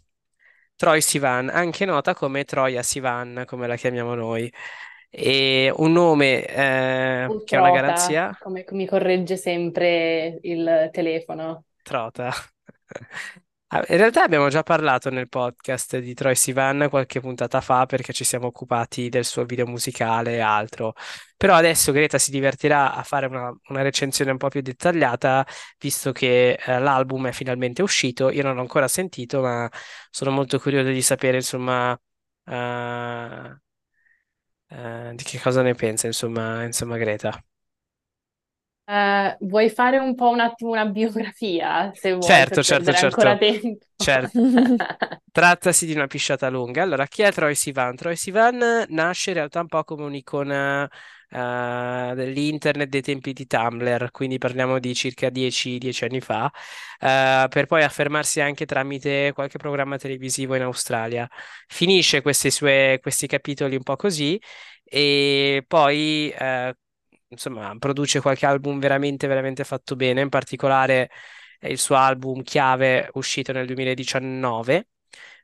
[0.75, 4.53] Troye Sivan, anche nota come Troia Sivan, come la chiamiamo noi.
[5.09, 11.67] E un nome eh, che è una garanzia, come mi corregge sempre il telefono.
[11.85, 12.33] Trota.
[13.69, 18.13] Ah, In realtà abbiamo già parlato nel podcast di Troye Sivan qualche puntata fa perché
[18.13, 20.95] ci siamo occupati del suo video musicale e altro.
[21.37, 25.45] Però adesso Greta si divertirà a fare una, una recensione un po' più dettagliata,
[25.79, 28.31] visto che eh, l'album è finalmente uscito.
[28.31, 29.69] Io non l'ho ancora sentito, ma
[30.11, 31.99] sono molto curioso di sapere, insomma,
[32.45, 33.59] eh,
[34.69, 37.43] eh, di che cosa ne pensa, insomma, insomma, Greta.
[38.87, 43.37] Eh, vuoi fare un po' un attimo una biografia, se vuoi, Certo, certo, certo.
[43.39, 43.79] tempo?
[43.97, 44.33] Certo.
[45.33, 46.83] Trattasi di una pisciata lunga.
[46.83, 47.97] Allora, chi è Troye Sivan?
[47.97, 50.89] Troye Sivan nasce in realtà un po' come un'icona
[51.29, 56.49] eh, dell'internet dei tempi di Tumblr, quindi parliamo di circa 10, 10 anni fa,
[57.01, 61.29] eh, per poi affermarsi anche tramite qualche programma televisivo in Australia.
[61.67, 64.41] Finisce questi, sue, questi capitoli un po' così
[64.85, 66.77] e poi eh,
[67.35, 71.11] insomma produce qualche album veramente, veramente fatto bene, in particolare
[71.59, 74.89] è il suo album chiave uscito nel 2019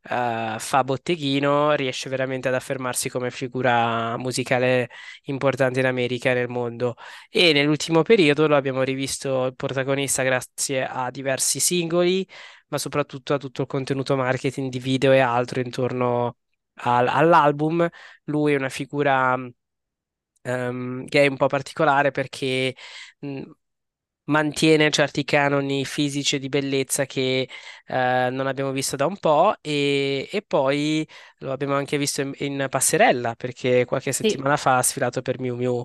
[0.02, 4.88] eh, fa botteghino, riesce veramente ad affermarsi come figura musicale
[5.24, 6.94] importante in America e nel mondo.
[7.28, 12.26] E nell'ultimo periodo lo abbiamo rivisto il protagonista grazie a diversi singoli,
[12.68, 16.36] ma soprattutto a tutto il contenuto marketing di video e altro intorno
[16.82, 17.86] al- all'album.
[18.24, 19.36] Lui è una figura
[20.42, 22.74] ehm, gay un po' particolare perché
[23.20, 23.42] mh,
[24.24, 27.48] mantiene certi canoni fisici e di bellezza che
[27.86, 31.06] eh, non abbiamo visto da un po' e, e poi
[31.38, 34.36] lo abbiamo anche visto in, in passerella perché qualche Sì.
[34.36, 35.84] settimana fa ha sfilato per Miu Miu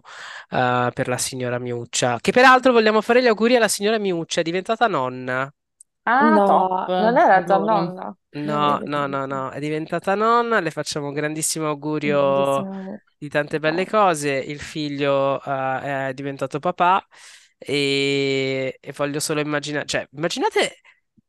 [0.51, 4.43] eh, per la signora Miuccia che peraltro vogliamo fare gli auguri alla signora Miuccia è
[4.43, 5.51] diventata nonna
[6.07, 8.15] Ah, No, top, non era già nonna.
[8.37, 13.01] No, no, no, no, è diventata nonna, le facciamo un grandissimo augurio Grandissimo.
[13.25, 14.31] Di tante belle cose.
[14.33, 17.05] Il figlio eh, è diventato papà
[17.57, 20.77] e, e voglio solo immaginare, cioè, immaginate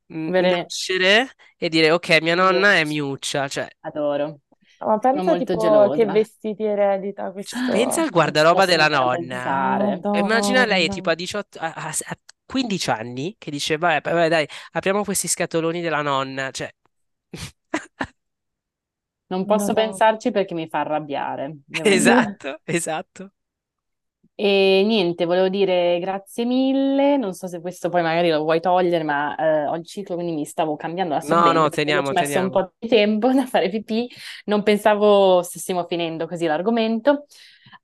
[0.09, 4.41] Vere- nascere e dire ok, mia nonna è Miuccia, cioè, Adoro.
[4.79, 5.97] Ma Sono pensa molto tipo gelosa.
[5.97, 7.57] che vestiti eredita questo.
[7.71, 9.37] pensa al guardaroba posso della nonna.
[9.39, 10.01] pensare.
[10.11, 14.49] Immagina lei tipo a 18, a, a- a 15 anni che dice, vabbè, vabbè, dai,
[14.73, 16.71] apriamo questi scatoloni della nonna, cioè...
[19.29, 19.75] Non posso No.
[19.75, 21.59] pensarci perché mi fa arrabbiare.
[21.83, 23.33] Esatto, esatto.
[24.39, 27.17] E niente, volevo dire grazie mille.
[27.17, 30.33] Non so se questo poi magari lo vuoi togliere, ma eh, ho il ciclo, quindi
[30.35, 32.51] mi stavo cambiando No, l'assorbente no, perché teniamo, ho messo un teniamo.
[32.51, 34.09] po' di tempo da fare pipì.
[34.47, 37.25] Non pensavo stessimo finendo così l'argomento.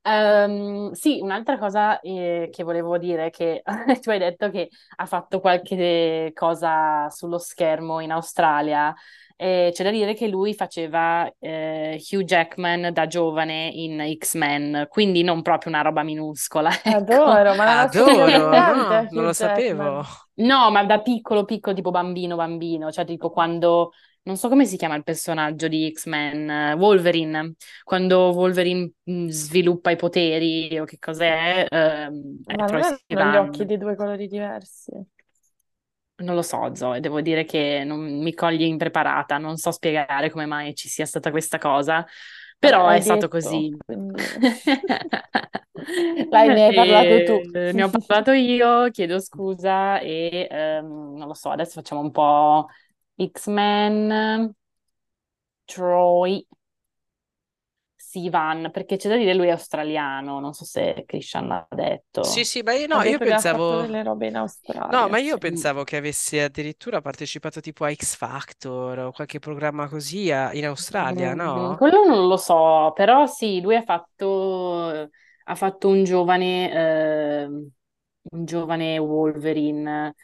[0.03, 3.63] Ehm, sì, un'altra cosa eh, che volevo dire è che
[4.03, 8.95] tu hai detto che ha fatto qualche cosa sullo schermo in Australia.
[9.43, 15.23] E c'è da dire che lui faceva eh, Hugh Jackman da giovane in X-Men, quindi
[15.25, 17.23] non proprio una roba minuscola, ecco.
[17.25, 20.05] Adoro, ma non assomiglia per Adoro, no, non lo sapevo.
[20.35, 24.77] No, ma da piccolo, piccolo, tipo bambino, bambino, cioè tipo quando, non so come si
[24.77, 30.99] chiama il personaggio di X-Men, eh, Wolverine, quando Wolverine mh, sviluppa i poteri o che
[30.99, 33.37] cos'è, ehm, è Ma non Troye hanno gli Sivan.
[33.37, 34.93] occhi di due colori diversi.
[36.23, 40.47] Non lo so, Zoe, devo dire che non mi cogli impreparata, non so spiegare come
[40.47, 42.07] mai ci sia stata questa cosa,
[42.59, 43.77] però è hai stato detto, così.
[43.85, 44.23] quindi...
[46.31, 47.59] Dai, ne hai parlato tu.
[47.59, 52.11] E ne ho parlato io, chiedo scusa e ehm, non lo so, adesso facciamo un
[52.11, 52.69] po'
[53.17, 54.55] X-Men,
[55.65, 56.47] Troy,
[58.13, 61.67] Sivan, perché c'è da dire lui è australiano, non so se Christian l'ha
[62.19, 62.45] Sì, detto.
[62.45, 63.91] sì, ma io, no, io pensavo...
[63.91, 64.37] delle robe in
[64.89, 65.09] No, Australia.
[65.09, 69.89] ma io Mm, pensavo che avesse addirittura partecipato tipo a X Factor o qualche programma
[69.89, 71.77] così a- in Australia, mm, no?
[71.77, 75.09] quello non lo so, però sì, lui ha fatto,
[75.45, 76.71] ha fatto un giovane,
[77.43, 77.71] ehm,
[78.31, 80.15] un giovane Wolverine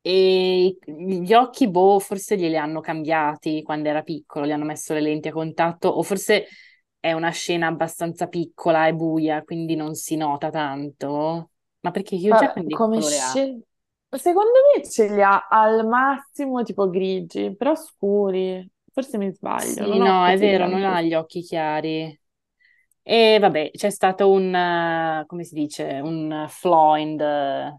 [0.00, 5.00] e gli occhi, boh, forse glieli hanno cambiati quando era piccolo, gli hanno messo le
[5.00, 6.46] lenti a contatto o forse
[7.04, 11.50] è una scena abbastanza piccola e buia, quindi non si nota tanto.
[11.80, 13.62] Ma perché Hugh Jackman come scel-
[14.10, 18.68] Secondo me ce li ha al massimo tipo grigi, però scuri.
[18.92, 20.84] Forse mi sbaglio, Sì, non no, è vero, non tanto.
[20.84, 22.18] ha gli occhi chiari.
[23.02, 27.78] E vabbè, c'è stato un, eh, come si dice, un flaw in the...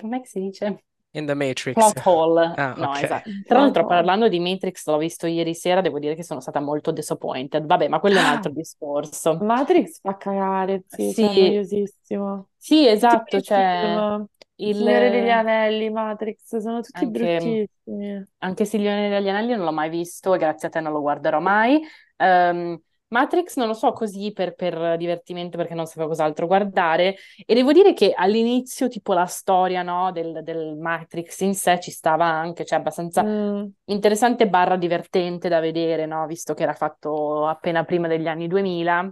[0.00, 0.84] Com'è che si dice?
[1.16, 1.74] In The Matrix.
[1.74, 2.58] Plot hole.
[2.58, 2.98] Ah, No, ok.
[2.98, 3.30] esatto.
[3.46, 6.90] Tra l'altro, parlando di Matrix, l'ho visto ieri sera, devo dire che sono stata molto
[6.92, 7.66] disappointed.
[7.66, 9.44] Vabbè, ma quello è un altro Ah, discorso.
[9.44, 12.48] Matrix fa cagare, sì, cioè Sì, noiosissimo.
[12.56, 14.18] sì, Tutti esatto, quei cioè
[14.56, 14.76] Il.
[14.76, 18.24] Signore degli Anelli, Matrix, sono tutti Anche, bruttissimi.
[18.38, 21.40] anche Siglione degli Anelli non l'ho mai visto e grazie a te non lo guarderò
[21.40, 21.80] mai.
[22.16, 27.54] Ehm, Matrix non lo so così per, per divertimento perché non sapevo cos'altro guardare e
[27.54, 32.26] devo dire che all'inizio tipo la storia no, del, del Matrix in sé ci stava
[32.26, 36.26] anche, cioè abbastanza Mm, interessante barra divertente da vedere, no?
[36.26, 39.10] Visto che era fatto appena prima degli anni 2000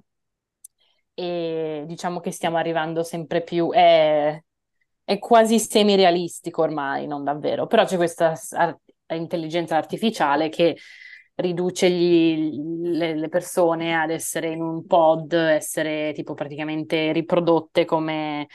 [1.15, 4.41] e diciamo che stiamo arrivando sempre più, è,
[5.05, 8.77] è quasi semi-realistico ormai, non davvero, però c'è questa ar-
[9.15, 10.77] intelligenza artificiale che
[11.37, 18.47] riduce gli- le, le persone ad essere in un pod, essere tipo praticamente riprodotte come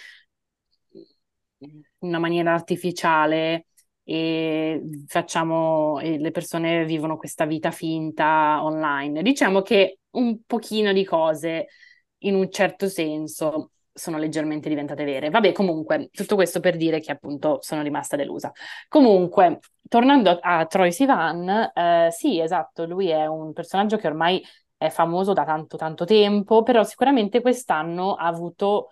[1.59, 3.65] in una maniera artificiale
[4.03, 9.21] e facciamo, e le persone vivono questa vita finta online.
[9.21, 11.67] Diciamo che un pochino di cose,
[12.19, 15.29] in un certo senso, sono leggermente diventate vere.
[15.29, 18.52] Vabbè, comunque, tutto questo per dire che appunto sono rimasta delusa.
[18.87, 24.43] Comunque, tornando a, a Troye Sivan, eh, sì, esatto, lui è un personaggio che ormai
[24.77, 28.89] è famoso da tanto tanto tempo, però sicuramente quest'anno ha avuto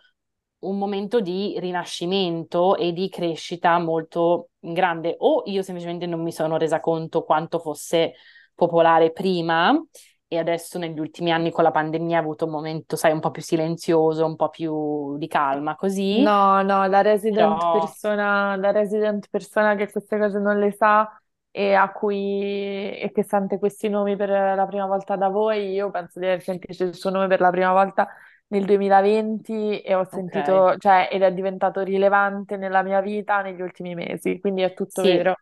[0.60, 5.16] un momento di rinascimento e di crescita molto grande.
[5.20, 8.14] O io semplicemente non mi sono resa conto quanto fosse
[8.53, 9.80] popolare prima
[10.28, 13.32] e adesso negli ultimi anni con la pandemia ha avuto un momento, sai, un po'
[13.32, 16.25] più silenzioso, un po' più di calma, così.
[16.25, 21.07] No, no, la resident Però, persona, la resident persona che queste cose non le sa
[21.51, 25.91] e a cui e che sente questi nomi per la prima volta da voi, io
[25.91, 28.07] penso di aver sentito il suo nome per la prima volta
[28.47, 33.93] nel 2020 e ho sentito, cioè, ed è diventato rilevante nella mia vita negli ultimi
[33.93, 35.36] mesi, quindi è tutto Sì, vero.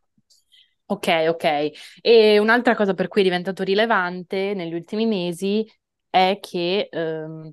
[0.87, 1.71] Ok, ok.
[2.01, 5.65] E un'altra cosa per cui è diventato rilevante negli ultimi mesi
[6.09, 7.51] è che ehm,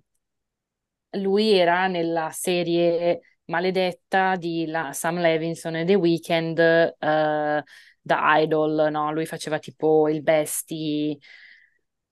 [1.17, 7.63] lui era nella serie maledetta di la- Sam Levinson e The Weeknd, eh,
[8.05, 9.13] da Idol, no?
[9.13, 11.19] Lui faceva tipo il bestie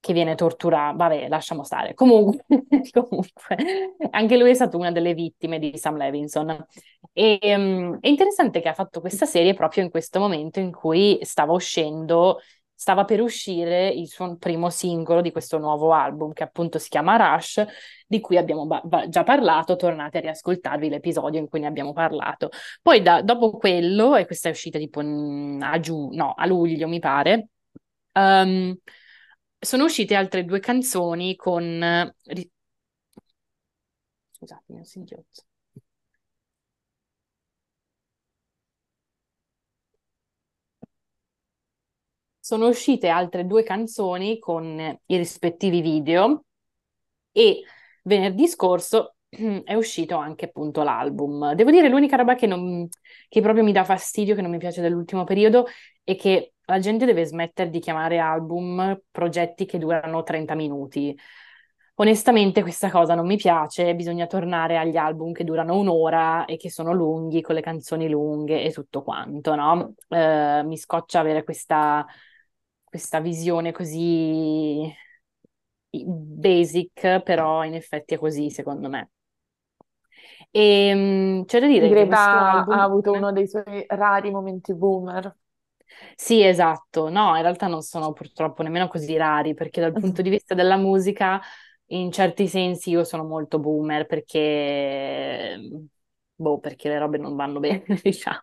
[0.01, 0.97] che viene torturato.
[0.97, 1.93] Vabbè, lasciamo stare.
[1.93, 2.43] Comunque,
[2.91, 6.65] comunque, anche lui è stato una delle vittime di Sam Levinson.
[7.13, 11.19] E, ehm, è interessante che ha fatto questa serie proprio in questo momento in cui
[11.21, 12.39] stava uscendo,
[12.73, 17.15] stava per uscire il suo primo singolo di questo nuovo album, che appunto si chiama
[17.35, 17.63] Rush,
[18.07, 19.75] di cui abbiamo ba- ba- già parlato.
[19.75, 22.49] Tornate a riascoltarvi l'episodio in cui ne abbiamo parlato.
[22.81, 26.87] Poi da- dopo quello, e questa è uscita tipo mm, a giù, no, a luglio
[26.87, 27.49] mi pare,
[28.13, 28.75] ehm,
[29.61, 31.63] sono uscite altre due canzoni con...
[31.83, 32.15] eh,
[34.33, 35.43] Scusatemi, un singhiozzo.
[42.39, 46.45] Sono uscite altre due canzoni con i rispettivi video
[47.31, 47.63] e
[48.03, 49.15] venerdì scorso
[49.63, 51.53] è uscito anche appunto l'album.
[51.53, 52.87] Devo dire, l'unica roba che, non-
[53.29, 55.67] che proprio mi dà fastidio, che non mi piace dell'ultimo periodo,
[56.03, 61.17] è che la gente deve smettere di chiamare album progetti che durano 30 minuti.
[61.95, 66.71] Onestamente questa cosa non mi piace, bisogna tornare agli album che durano un'ora e che
[66.71, 69.93] sono lunghi, con le canzoni lunghe e tutto quanto, no?
[70.07, 72.05] Eh, mi scoccia avere questa,
[72.83, 74.91] questa visione così
[75.89, 79.11] basic, però in effetti è così secondo me.
[80.49, 82.77] E mm, c'è da dire che Greta album...
[82.77, 85.35] ha avuto uno dei suoi rari momenti boomer.
[86.15, 87.09] Sì, esatto.
[87.09, 90.77] No, in realtà non sono purtroppo nemmeno così rari, perché dal punto di vista della
[90.77, 91.41] musica,
[91.87, 95.59] in certi sensi io sono molto boomer, perché,
[96.35, 98.41] boh, perché le robe non vanno bene, diciamo.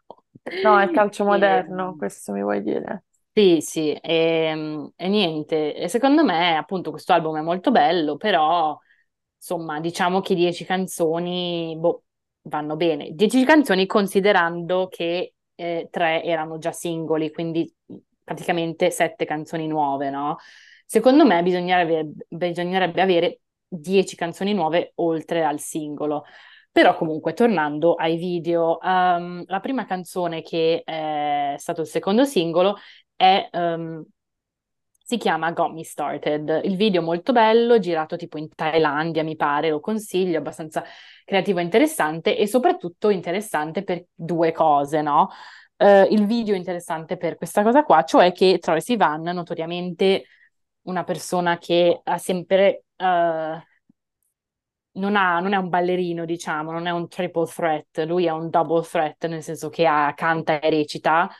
[0.60, 3.04] No, è calcio E, moderno, questo mi vuoi dire?
[3.32, 5.74] sì, sì, e, e niente.
[5.74, 8.76] E secondo me, appunto, questo album è molto bello, però,
[9.36, 12.04] insomma, diciamo che dieci canzoni, boh,
[12.42, 13.10] vanno bene.
[13.14, 17.72] Dieci canzoni considerando che eh, tre erano già singoli, quindi
[18.22, 20.36] praticamente sette canzoni nuove, no?
[20.86, 26.24] Secondo me bisognerebbe, bisognerebbe avere dieci canzoni nuove oltre al singolo.
[26.70, 32.76] Però comunque, tornando ai video, ehm, la prima canzone che è stato il secondo singolo
[33.16, 34.04] è, ehm,
[35.08, 36.60] si chiama Got Me Started.
[36.64, 40.84] Il video è molto bello, girato tipo in Thailandia, mi pare, lo consiglio, abbastanza
[41.24, 45.30] creativo e interessante e soprattutto interessante per due cose, no?
[45.78, 50.24] Eh, il video è interessante per questa cosa qua, cioè che Troye Sivan, notoriamente
[50.82, 52.84] una persona che ha sempre...
[52.96, 53.62] eh,
[54.92, 58.50] non ha- non è un ballerino, diciamo, non è un triple threat, lui è un
[58.50, 61.30] double threat, nel senso che ha- canta e recita,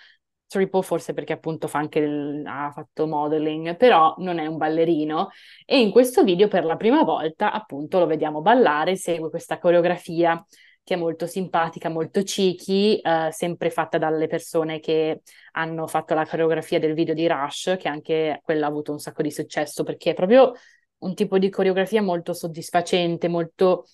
[0.49, 5.31] triple forse perché appunto fa anche il- ha fatto modeling, però non è un ballerino.
[5.65, 10.45] E in questo video per la prima volta appunto lo vediamo ballare, segue questa coreografia
[10.83, 15.21] che è molto simpatica, molto cheeky, eh, sempre fatta dalle persone che
[15.53, 19.21] hanno fatto la coreografia del video di Rush, che anche quella ha avuto un sacco
[19.23, 20.53] di successo perché è proprio
[21.01, 23.85] un tipo di coreografia molto soddisfacente, molto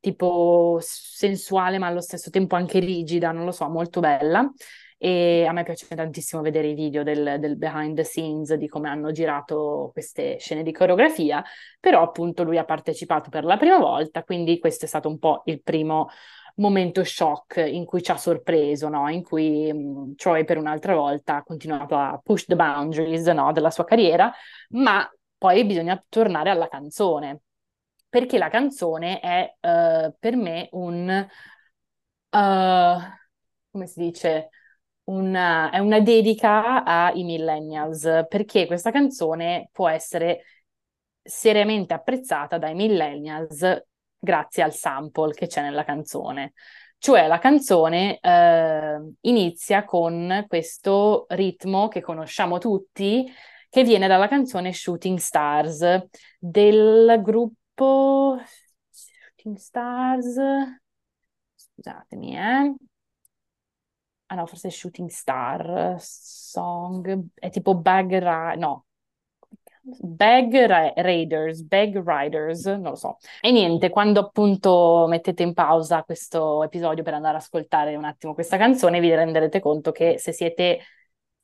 [0.00, 4.50] tipo sensuale, ma allo stesso tempo anche rigida, non lo so, molto bella.
[5.00, 8.88] E a me piace tantissimo vedere i video del, del behind the scenes di come
[8.88, 11.42] hanno girato queste scene di coreografia,
[11.78, 15.42] però appunto lui ha partecipato per la prima volta, quindi questo è stato un po'
[15.46, 16.08] il primo
[16.56, 19.08] momento shock in cui ci ha sorpreso, no?
[19.08, 23.52] In cui mh, Troy per un'altra volta ha continuato a push the boundaries, no?
[23.52, 24.32] della sua carriera,
[24.70, 27.42] ma poi bisogna tornare alla canzone,
[28.08, 31.28] perché la canzone è eh, per me un, eh,
[33.70, 34.48] come si dice,
[35.08, 40.44] una, è una dedica ai millennials, perché questa canzone può essere
[41.22, 43.84] seriamente apprezzata dai millennials
[44.18, 46.52] grazie al sample che c'è nella canzone.
[46.98, 53.30] Cioè la canzone eh, inizia con questo ritmo che conosciamo tutti,
[53.70, 56.06] che viene dalla canzone Shooting Stars
[56.38, 58.38] del gruppo
[58.90, 60.36] Shooting Stars.
[61.54, 62.87] Scusatemi, eh.
[64.30, 68.86] Ah no, forse Shooting Star Song, è tipo Bag Ra- no,
[69.82, 73.16] Bag Ra- Raiders, Bag Riders, non lo so.
[73.40, 78.34] E niente, quando appunto mettete in pausa questo episodio per andare ad ascoltare un attimo
[78.34, 80.80] questa canzone, vi renderete conto che se siete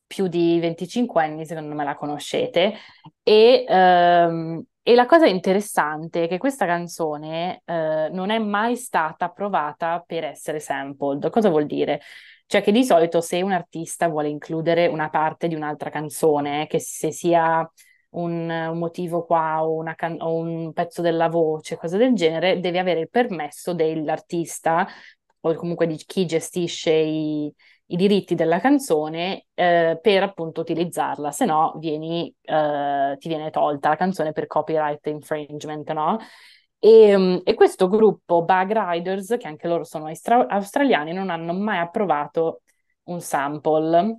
[0.07, 2.75] più di 25 anni, secondo me la conoscete.
[3.23, 9.31] E, ehm, e la cosa interessante è che questa canzone eh, non è mai stata
[9.31, 11.31] provata per essere sampled.
[11.31, 12.01] Cosa vuol dire?
[12.47, 16.79] Cioè che di solito se un artista vuole includere una parte di un'altra canzone, che
[16.79, 17.69] se sia
[18.11, 22.79] un, un motivo qua o, can- o, un pezzo della voce, cose del genere, deve
[22.79, 24.87] avere il permesso dell'artista
[25.41, 27.53] o comunque di chi gestisce i,
[27.87, 33.91] i diritti della canzone eh, per appunto utilizzarla, se no vieni, eh, ti viene tolta
[33.91, 36.19] la canzone per copyright infringement, no?
[36.85, 41.55] E, mm, e, questo gruppo Bag Riders, che anche loro sono austra- australiani, non hanno
[41.55, 42.61] mai approvato
[43.05, 44.19] un sample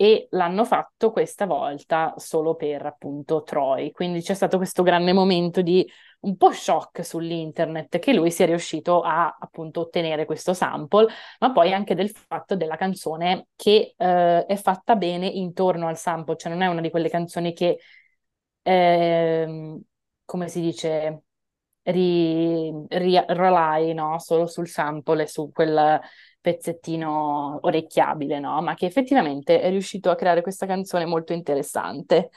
[0.00, 3.90] e l'hanno fatto questa volta solo per appunto Troy.
[3.90, 5.86] Quindi c'è stato questo grande momento di
[6.20, 11.08] un po' shock sull'internet che lui sia riuscito a appunto ottenere questo sample,
[11.40, 16.36] ma poi anche del fatto della canzone che eh, è fatta bene intorno al sample,
[16.36, 17.78] cioè non è una di quelle canzoni che,
[18.62, 19.78] eh,
[20.28, 21.22] come si dice,
[21.84, 24.18] ri, ri, rely no?
[24.18, 25.98] solo sul sample e su quel
[26.38, 28.60] pezzettino orecchiabile, no?
[28.60, 32.28] Ma che effettivamente è riuscito a creare questa canzone molto interessante.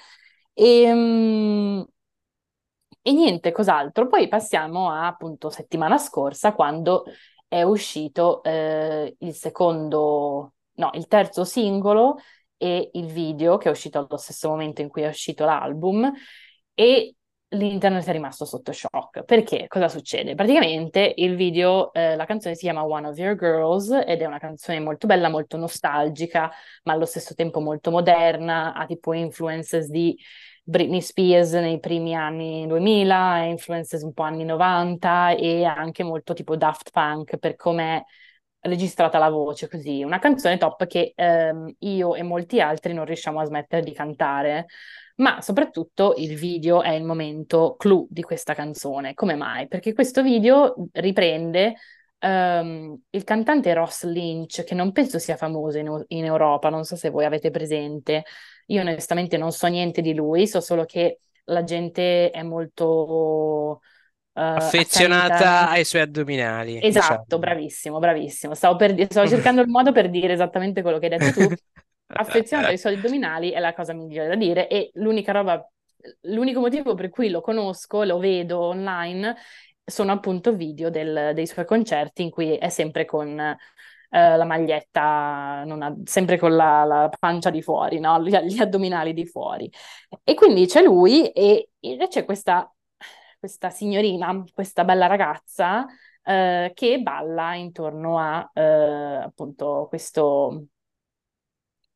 [0.53, 1.85] E, um,
[3.03, 4.07] e niente, cos'altro?
[4.07, 7.03] Poi passiamo a appunto settimana scorsa quando
[7.47, 12.17] è uscito eh, il secondo, no, il terzo singolo
[12.55, 16.09] e il video che è uscito allo stesso momento in cui è uscito l'album
[16.73, 17.15] e
[17.53, 19.23] l'internet è rimasto sotto shock.
[19.23, 19.67] Perché?
[19.67, 20.35] Cosa succede?
[20.35, 24.39] Praticamente il video, eh, la canzone si chiama One of Your Girls ed è una
[24.39, 26.51] canzone molto bella, molto nostalgica,
[26.83, 30.17] ma allo stesso tempo molto moderna, ha tipo influences di
[30.63, 36.55] Britney Spears nei primi anni 2000, influences un po' anni 90 e anche molto tipo
[36.55, 38.05] Daft Punk per come
[38.59, 40.03] è registrata la voce così.
[40.03, 44.67] Una canzone top che ehm, io e molti altri non riusciamo a smettere di cantare
[45.21, 49.13] ma soprattutto il video è il momento clou di questa canzone.
[49.13, 49.67] Come mai?
[49.67, 51.75] Perché questo video riprende
[52.21, 56.95] um, il cantante Ross Lynch, che non penso sia famoso in, in, Europa, non so
[56.95, 58.25] se voi avete presente.
[58.67, 63.79] Io onestamente non so niente di lui, so solo che la gente è molto...
[64.33, 65.69] Uh, affezionata attenta.
[65.69, 66.79] ai suoi addominali.
[66.81, 67.41] Esatto, diciamo.
[67.41, 68.55] bravissimo, bravissimo.
[68.55, 71.53] Stavo, per, stavo cercando il modo per dire esattamente quello che hai detto tu,
[72.13, 75.65] affezionato ai suoi addominali è la cosa migliore da dire e l'unica roba,
[76.21, 79.35] l'unico motivo per cui lo conosco, lo vedo online,
[79.83, 83.57] sono appunto video del, dei suoi concerti in cui è sempre con eh,
[84.37, 85.01] la maglietta,
[85.61, 88.21] ha, sempre con la, la, pancia di fuori, no?
[88.21, 89.71] gli, gli, addominali di fuori.
[90.23, 92.71] E quindi c'è lui e, e c'è questa,
[93.39, 95.85] questa signorina, questa bella ragazza
[96.23, 100.65] eh, che balla intorno a eh, appunto questo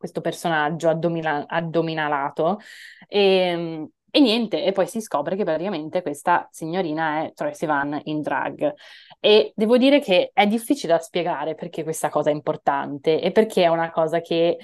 [0.06, 2.60] questo personaggio addomina- addominalato
[3.08, 8.22] e, e, niente, e poi si scopre che praticamente questa signorina è Troye Sivan in
[8.22, 8.74] drag.
[9.20, 13.64] E devo dire che è difficile da spiegare perché questa cosa è importante e perché
[13.64, 14.58] è una cosa che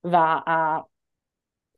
[0.00, 0.86] va a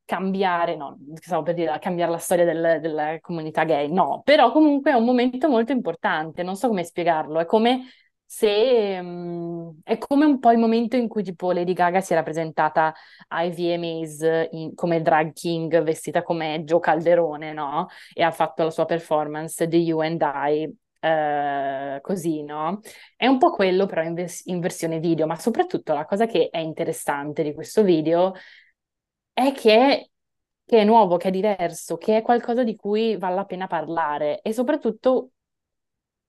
[0.05, 4.91] cambiare, no, stavo per dire, cambiare la storia del, della comunità gay, no, però comunque
[4.91, 7.85] è un momento molto importante, non so come spiegarlo, è come
[8.33, 12.22] se um, è come un po' il momento in cui tipo Lady Gaga si era
[12.22, 12.95] presentata
[13.26, 17.89] ai VMAs in, come drag king vestita come Joe Calderone, no?
[18.14, 20.72] E ha fatto la sua performance di You and I
[21.03, 22.81] Uh, così, no?
[23.16, 26.51] È un po' quello però in, vers- in, versione video, ma soprattutto la cosa che
[26.51, 28.35] è interessante di questo video
[29.33, 30.11] è che,
[30.66, 34.43] che è nuovo, che è diverso, che è qualcosa di cui vale la pena parlare
[34.43, 35.31] e soprattutto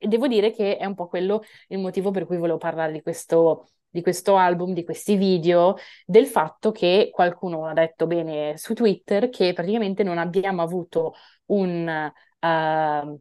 [0.04, 3.04] e devo dire che è un po' quello il motivo per cui volevo parlare di
[3.04, 5.76] questo, di questo album, di questi video,
[6.08, 11.14] del fatto che qualcuno ha detto bene su Twitter che praticamente non abbiamo avuto
[11.46, 13.20] un, uh,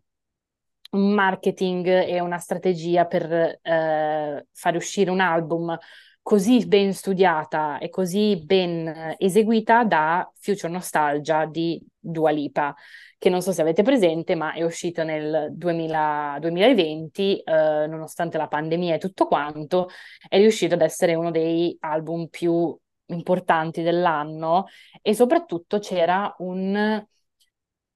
[0.93, 5.77] marketing e una strategia per uh, fare uscire un album
[6.23, 12.75] così ben studiata e così ben eseguita da Future Nostalgia di Dua Lipa
[13.21, 18.49] che non so se avete presente, ma è uscito nel 2000, 2020, eh, nonostante la
[18.49, 19.89] pandemia e tutto quanto,
[20.27, 22.75] è riuscito ad essere uno dei album più
[23.09, 24.69] importanti dell'anno
[25.03, 27.05] e soprattutto c'era un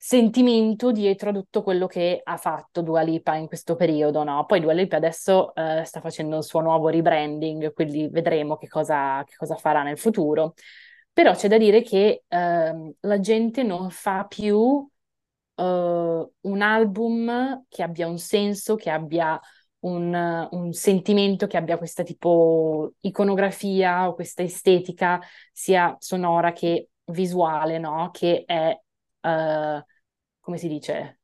[0.07, 4.45] sentimento dietro a tutto quello che ha fatto Dua Lipa in questo periodo, no?
[4.45, 9.25] Poi Dua Lipa adesso eh, sta facendo il suo nuovo rebranding, quindi vedremo che cosa,
[9.25, 10.53] che cosa farà nel futuro.
[11.11, 14.87] Però c'è da dire che ehm, la gente non fa più
[15.55, 19.41] eh, un album che abbia un senso, che abbia
[19.81, 25.19] un, un sentimento, che abbia questa tipo iconografia o questa estetica,
[25.51, 28.11] sia sonora che visuale, no?
[28.13, 28.79] Che è,
[29.21, 29.85] eh,
[30.45, 31.21] come si dice?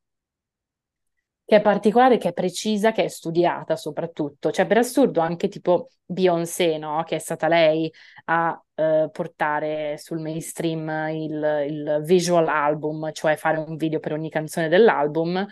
[1.50, 4.52] che è particolare, che è precisa, che è studiata soprattutto.
[4.52, 7.02] Cioè, per assurdo, anche tipo Beyoncé, no?
[7.04, 7.92] Che è stata lei
[8.26, 14.30] a eh, portare sul mainstream il, il, visual album, cioè fare un video per ogni
[14.30, 15.44] canzone dell'album.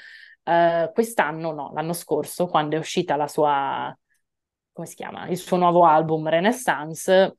[0.44, 3.92] Eh, quest'anno, no, l'anno scorso, quando è uscita la sua,
[4.72, 5.26] come si chiama?
[5.26, 7.38] Il suo nuovo album Renaissance,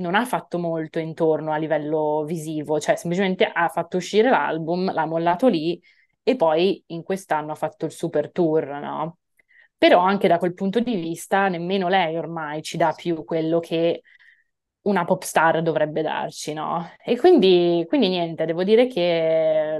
[0.00, 5.06] non ha fatto molto intorno a livello visivo, cioè semplicemente ha fatto uscire l'album, l'ha
[5.06, 5.80] mollato lì
[6.22, 9.18] e poi in quest'anno ha fatto il super tour, no?
[9.76, 14.02] Però anche da quel punto di vista nemmeno lei ormai ci dà più quello che
[14.82, 16.90] una pop star dovrebbe darci, no?
[17.04, 19.78] E quindi, quindi niente, devo dire che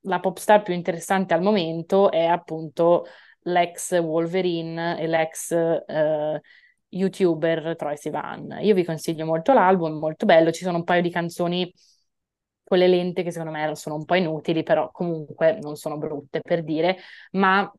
[0.00, 3.06] la pop star più interessante al momento è appunto
[3.42, 6.40] l'ex Wolverine e l'ex eh,
[6.90, 8.58] youtuber Troy Sivan.
[8.60, 11.72] Io vi consiglio molto l'album, molto bello, ci sono un paio di canzoni
[12.62, 16.64] quelle lente che secondo me sono un po' inutili, però comunque non sono brutte per
[16.64, 16.98] dire,
[17.32, 17.70] ma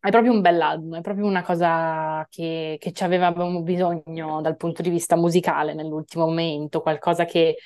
[0.00, 4.82] è proprio un bell'album, è proprio una cosa che, che ci avevamo bisogno dal punto
[4.82, 7.56] di vista musicale nell'ultimo momento, qualcosa che,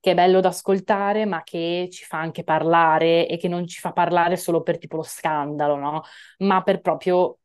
[0.00, 3.78] che è bello da ascoltare, ma che ci fa anche parlare e che non ci
[3.80, 6.02] fa parlare solo per tipo lo scandalo, no?
[6.38, 7.38] Ma per proprio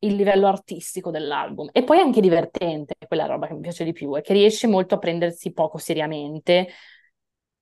[0.00, 1.68] il livello artistico dell'album.
[1.72, 4.94] E poi anche divertente, quella roba che mi piace di più, è che riesce molto
[4.94, 6.68] a prendersi poco seriamente,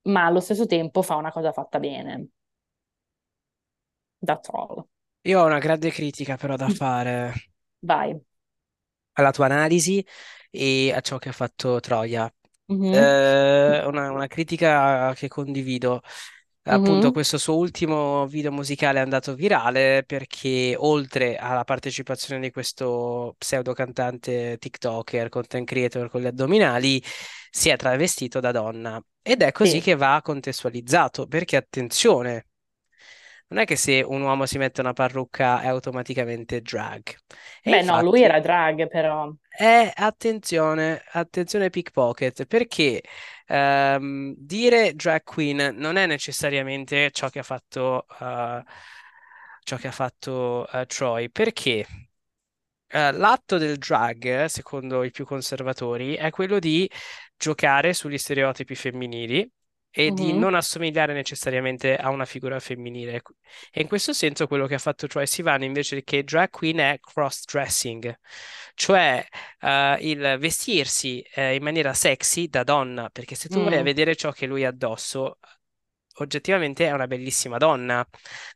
[0.03, 2.29] ma allo stesso tempo fa una cosa fatta bene.
[4.23, 4.89] That's all.
[5.31, 7.35] Io ho una grande critica però da fare
[7.83, 8.21] Vai.
[9.13, 10.05] alla tua analisi
[10.51, 12.33] e a ciò che ha fatto Troia.
[12.69, 13.11] Mhm,
[13.49, 16.03] Eh, una, una critica che condivido.
[16.69, 23.37] Appunto, questo suo ultimo video musicale è andato virale perché oltre alla partecipazione di questo
[23.39, 27.01] pseudo cantante TikToker, content creator con gli addominali,
[27.51, 29.01] si è travestito da donna.
[29.23, 29.81] Ed è così Sì.
[29.81, 32.47] che va contestualizzato, perché attenzione,
[33.49, 37.03] non è che se un uomo si mette una parrucca è automaticamente drag.
[37.63, 39.31] E Beh, no, lui infatti era drag, però.
[39.49, 43.03] è attenzione, attenzione pickpocket, perché
[43.47, 48.65] ehm, dire drag queen non è necessariamente ciò che ha fatto, eh,
[49.63, 51.87] ciò che ha fatto eh, Troy, perché
[52.89, 56.91] eh, l'atto del drag, secondo i più conservatori, è quello di
[57.37, 59.49] giocare sugli stereotipi femminili
[59.99, 63.23] e di Mhm, non assomigliare necessariamente a una figura femminile.
[63.73, 66.99] E in questo senso quello che ha fatto Troye Sivan invece che drag queen è
[67.01, 68.15] cross-dressing,
[68.75, 69.27] cioè
[69.61, 73.83] eh, il vestirsi eh, in maniera sexy da donna, perché se tu vai a mm,
[73.83, 75.39] vedere ciò che lui ha addosso,
[76.19, 78.07] oggettivamente è una bellissima donna.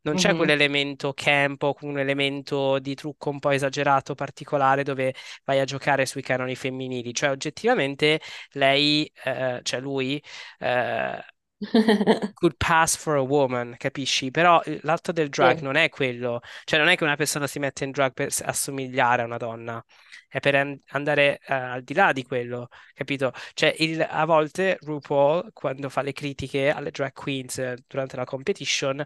[0.02, 0.36] Non c'è mhm.
[0.36, 6.06] quell'elemento camp o un elemento di trucco un po' esagerato, particolare, dove vai a giocare
[6.06, 7.12] sui canoni femminili.
[7.14, 8.20] Cioè, oggettivamente
[8.52, 10.22] lei, eh, cioè lui,
[10.58, 11.24] eh,
[12.34, 14.30] could pass for a woman, capisci?
[14.30, 15.60] Però eh, l'atto del drag Sì.
[15.60, 19.22] non è quello, cioè non è che una persona si mette in drag per assomigliare
[19.22, 19.84] a una donna,
[20.28, 23.32] è per an- andare eh, al di là di quello, capito?
[23.52, 28.24] Cioè il- a volte RuPaul, quando fa le critiche alle drag queens eh, durante la
[28.24, 29.02] competition,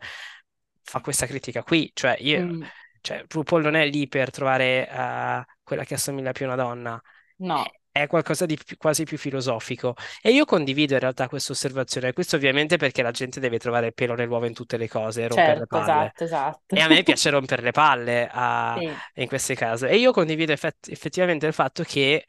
[0.82, 5.44] fa questa critica qui, cioè io, Mm, cioè RuPaul non è lì per trovare eh,
[5.62, 7.02] quella che assomiglia più a una donna.
[7.38, 7.64] No,
[7.97, 9.95] è qualcosa di più- quasi più filosofico.
[10.20, 13.95] E io condivido in realtà questa osservazione, questo ovviamente perché la gente deve trovare il
[13.95, 15.84] pelo nell'uovo in tutte le cose e rompere le certo, palle.
[15.84, 16.74] esatto, esatto.
[16.74, 18.90] E a me piace rompere le palle a- Sì.
[19.20, 19.88] in queste case.
[19.88, 22.26] E io condivido effett- effettivamente il fatto che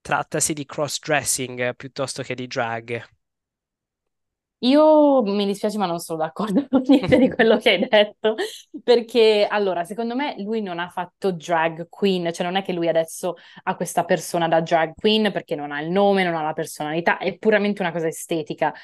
[0.00, 3.04] trattasi di cross-dressing piuttosto che di drag.
[4.62, 8.34] Io mi dispiace, ma non sono d'accordo con niente di quello che hai detto,
[8.82, 12.88] perché allora, secondo me lui non ha fatto drag queen, cioè non è che lui
[12.88, 16.52] adesso ha questa persona da drag queen perché non ha il nome, non ha la
[16.54, 18.74] personalità, è puramente una cosa estetica.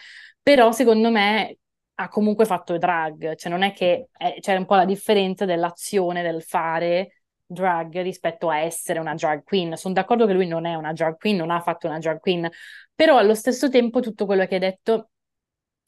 [0.43, 1.59] Però secondo me
[1.97, 4.09] ha comunque fatto drag, cioè non è che
[4.41, 9.77] c'è un po' la differenza dell'azione, del fare drag rispetto a essere una drag queen.
[9.77, 12.49] Sono d'accordo che lui non è una drag queen, non ha fatto una drag queen,
[12.95, 15.11] però allo stesso tempo tutto quello che hai detto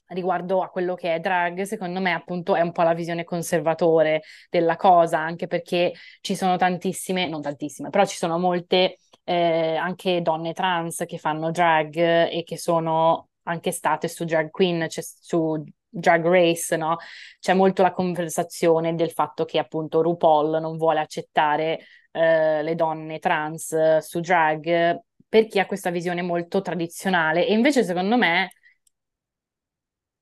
[0.09, 4.23] riguardo a quello che è drag, secondo me appunto è un po' la visione conservatore
[4.51, 10.23] della cosa, anche perché ci sono tantissime, non tantissime, però ci sono molte eh, anche
[10.23, 15.63] donne trans che fanno drag e che sono anche state su Drag Queen, cioè su
[15.89, 16.97] Drag Race, no?
[17.41, 21.81] C'è molto la conversazione del fatto che appunto RuPaul non vuole accettare
[22.13, 27.47] eh, le donne trans su drag per chi ha questa visione molto tradizionale.
[27.47, 28.51] E invece, secondo me,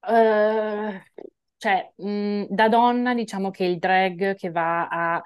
[0.08, 1.02] eh,
[1.56, 5.22] cioè, mh, da donna, diciamo che il drag che va a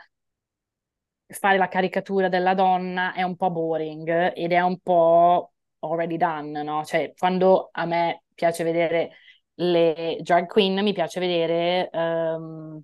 [1.26, 6.62] fare la caricatura della donna è un po' boring ed è un po' already done,
[6.62, 6.84] no?
[6.84, 9.10] Cioè, quando a me piace vedere
[9.54, 12.82] le drag queen, mi piace vedere, um,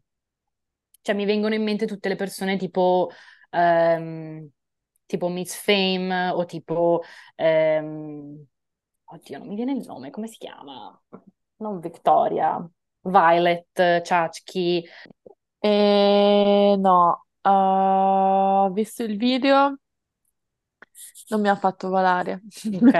[1.03, 3.11] cioè mi vengono in mente tutte le persone tipo,
[3.51, 4.49] um,
[5.07, 7.03] tipo Miss Fame o tipo,
[7.36, 8.45] um,
[9.05, 10.99] oddio, non mi viene il nome, come si chiama?
[11.64, 12.48] Non Victoria,
[13.02, 14.84] Violet, Chachki.
[15.60, 19.78] E no, uh, ho visto il video,
[21.28, 22.44] non mi ha fatto volare.
[22.72, 22.94] Ok.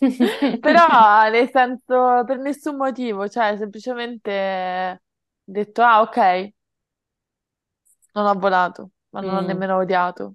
[0.60, 5.02] Però, nel senso, per nessun motivo, cioè, semplicemente
[5.44, 6.52] detto, ah, ok,
[8.14, 10.34] non ho volato, ma non ho Mm, nemmeno odiato.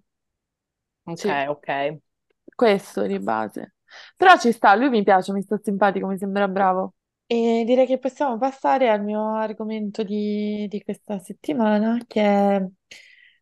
[1.05, 1.67] ok, Sì, ok.
[2.55, 3.75] questo di base.
[4.17, 6.93] Però ci sta, lui mi piace, mi sta simpatico, mi sembra bravo.
[7.28, 12.63] E direi che possiamo passare al mio argomento di, di questa settimana, che è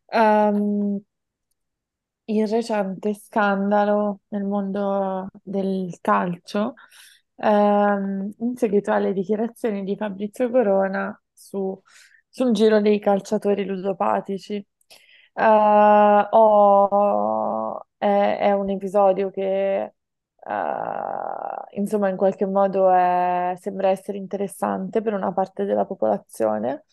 [0.06, 0.98] ehm,
[2.26, 6.74] il recente scandalo nel mondo del calcio,
[7.36, 11.80] ehm, in seguito alle dichiarazioni di Fabrizio Corona su-
[12.28, 14.54] sul giro dei calciatori ludopatici.
[15.34, 19.94] Eh, ho- è, è un episodio che,
[20.46, 26.84] eh, insomma, in qualche modo è- sembra essere interessante per una parte della popolazione.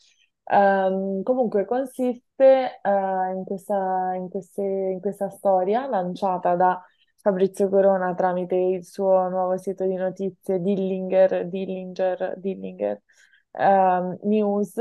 [0.45, 2.89] Ehm, comunque consiste eh,
[3.33, 6.81] in questa, in queste- in questa storia lanciata da
[7.21, 13.01] Fabrizio Corona tramite il suo nuovo sito di notizie Dillinger, Dillinger, Dillinger
[13.51, 14.77] ehm, News,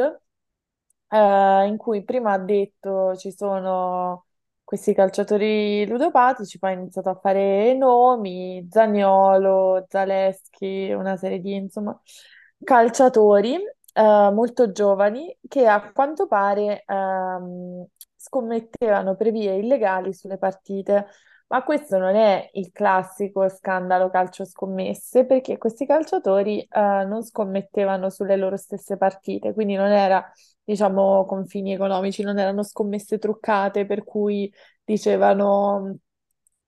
[1.09, 4.27] eh, in cui prima ha detto ci sono
[4.69, 11.99] questi calciatori ludopatici, poi ha iniziato a fare nomi, Zaniolo, Zaleschi, una serie di insomma
[12.63, 21.07] calciatori eh, molto giovani che a quanto pare ehm, scommettevano per vie illegali sulle partite.
[21.51, 28.11] Ma questo non è il classico scandalo calcio scommesse, perché questi calciatori eh, non scommettevano
[28.11, 30.23] sulle loro stesse partite, quindi non era,
[30.63, 34.53] diciamo, con fini economici, non erano scommesse truccate per cui
[34.85, 35.97] dicevano,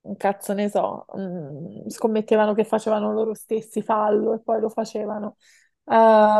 [0.02, 5.36] un cazzo ne so, mm, scommettevano che facevano loro stessi fallo e poi lo facevano.
[5.84, 5.92] Uh,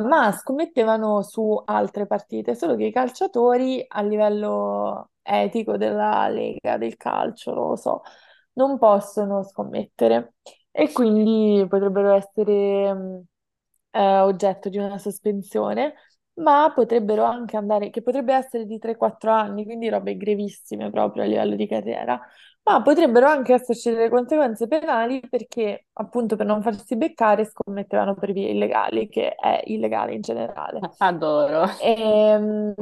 [0.07, 6.97] ma scommettevano su altre partite, solo che i calciatori a livello etico della Lega del
[6.97, 8.03] calcio, non lo so,
[8.61, 10.35] non possono scommettere
[10.71, 13.23] e quindi potrebbero essere mh,
[13.91, 15.95] eh, oggetto di una sospensione,
[16.35, 21.27] ma potrebbero anche andare, che potrebbe essere di 3-4 anni, quindi robe grevissime proprio a
[21.27, 22.21] livello di carriera,
[22.63, 28.33] ma potrebbero anche esserci delle conseguenze penali perché appunto per non farsi beccare scommettevano per
[28.33, 30.81] vie illegali, che è illegale in generale.
[30.99, 31.67] Adoro.
[31.81, 32.75] E,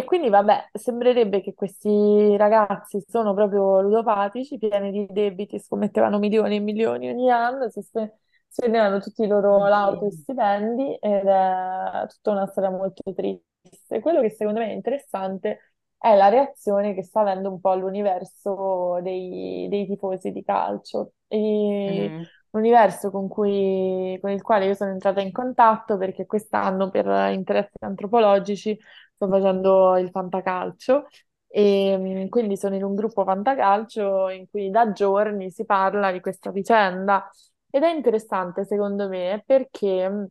[0.00, 6.56] e quindi, vabbè, sembrerebbe che questi ragazzi sono proprio ludopatici, pieni di debiti, scommettevano milioni
[6.56, 12.06] e milioni ogni anno, si spe- spendevano tutti i loro lauti e stipendi ed è
[12.08, 14.00] tutta una storia molto triste.
[14.00, 19.00] Quello che secondo me è interessante è la reazione che sta avendo un po' l'universo
[19.02, 21.14] dei, dei tifosi di calcio.
[21.26, 26.24] E Mm, un universo con cui, con il quale io sono entrata in contatto perché
[26.26, 28.78] quest'anno per interessi antropologici
[29.18, 31.06] sto facendo il fantacalcio
[31.48, 36.20] e mm, quindi sono in un gruppo fantacalcio in cui da giorni si parla di
[36.20, 37.28] questa vicenda
[37.70, 40.28] ed è interessante secondo me perché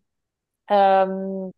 [0.65, 1.49] ehm,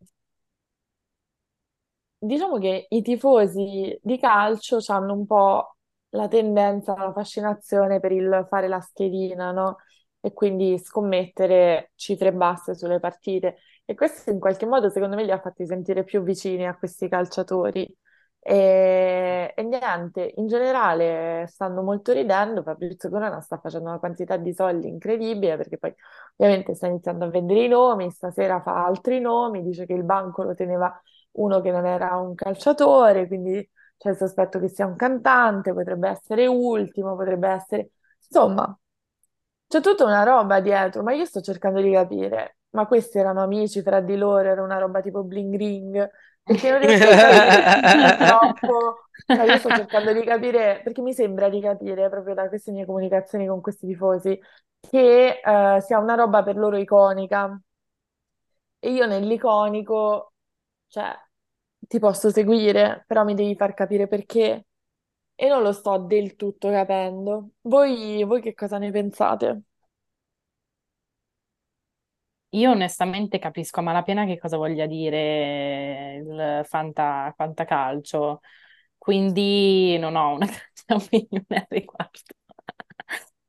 [2.17, 5.75] diciamo che i tifosi di calcio hanno un po'
[6.09, 9.77] la tendenza, la fascinazione per il fare la schedina, no?
[10.19, 13.57] E quindi scommettere cifre basse sulle partite.
[13.89, 17.07] E questo in qualche modo, secondo me, li ha fatti sentire più vicini a questi
[17.09, 17.91] calciatori.
[18.39, 22.61] E, e niente, in generale stanno molto ridendo.
[22.61, 25.93] Fabrizio Corona sta facendo una quantità di soldi incredibile perché poi
[26.35, 28.11] ovviamente sta iniziando a vendere i nomi.
[28.11, 32.35] Stasera fa altri nomi, dice che il banco lo teneva uno che non era un
[32.35, 33.67] calciatore, quindi
[33.97, 37.89] c'è il sospetto che sia un cantante, potrebbe essere Ultimo, potrebbe essere...
[38.19, 38.77] Insomma,
[39.67, 43.81] c'è tutta una roba dietro, ma io sto cercando di capire, ma questi erano amici
[43.81, 46.09] fra di loro, era una roba tipo bling ring,
[46.43, 47.17] perché non riesco a
[47.91, 52.71] purtroppo, cioè io sto cercando di capire, perché mi sembra di capire proprio da queste
[52.71, 54.39] mie comunicazioni con questi tifosi,
[54.79, 57.59] che eh, sia una roba per loro iconica.
[58.81, 60.33] E io nell'iconico,
[60.87, 61.13] cioè,
[61.79, 64.65] ti posso seguire, però mi devi far capire perché.
[65.35, 67.51] e non lo sto del tutto capendo.
[67.61, 69.63] Voi, voi che cosa ne pensate?
[72.53, 78.41] Io onestamente capisco a malapena che cosa voglia dire il fanta, fantacalcio,
[78.97, 80.47] quindi non ho una
[80.87, 82.19] grande opinione al riguardo.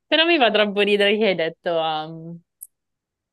[0.07, 2.41] Però mi fa troppo ridere che hai detto, um,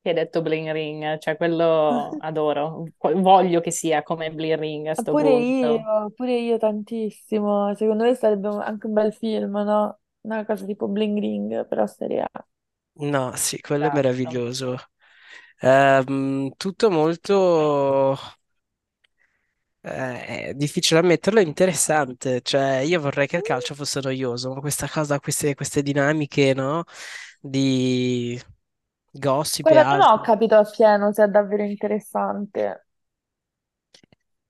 [0.01, 4.95] che hai detto Bling Ring, cioè quello adoro, voglio che sia come Bling Ring a
[4.95, 5.89] sto Pure punto.
[5.99, 7.73] io, pure io tantissimo.
[7.75, 9.99] Secondo me sarebbe anche un bel film, no?
[10.21, 12.47] Una cosa tipo Bling Ring, però serie A.
[12.99, 13.91] No, sì, quello è Esatto.
[13.91, 14.75] meraviglioso.
[15.61, 18.15] Ehm, tutto molto
[19.81, 22.41] eh, è difficile ammetterlo, è interessante.
[22.41, 26.83] Cioè, io vorrei che il calcio fosse noioso, ma questa cosa, queste, queste dinamiche, no?
[27.39, 28.39] Di
[29.11, 30.21] gossip e Guarda, non ho altro.
[30.21, 32.87] capito appieno se è davvero interessante.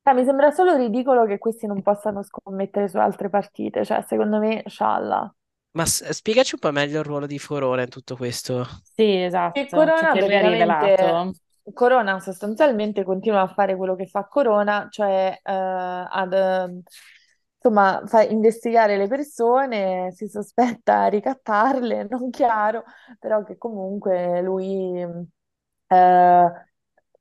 [0.02, 3.84] Cioè, mi sembra solo ridicolo che questi non possano scommettere su altre partite.
[3.86, 5.32] Cioè, secondo me, scialla.
[5.78, 8.68] Ma s- spiegaci un po' meglio il ruolo di Corona in tutto questo.
[8.82, 9.22] Sì,
[9.52, 11.36] E esatto, cioè Corona che lui ha praticamente, rivelato.
[11.74, 16.82] Corona sostanzialmente continua a fare quello che fa Corona, cioè eh, ad eh,
[17.62, 22.84] insomma fa investigare le persone, si sospetta ricattarle, non chiaro,
[23.20, 25.00] però che comunque lui
[25.88, 26.67] eh,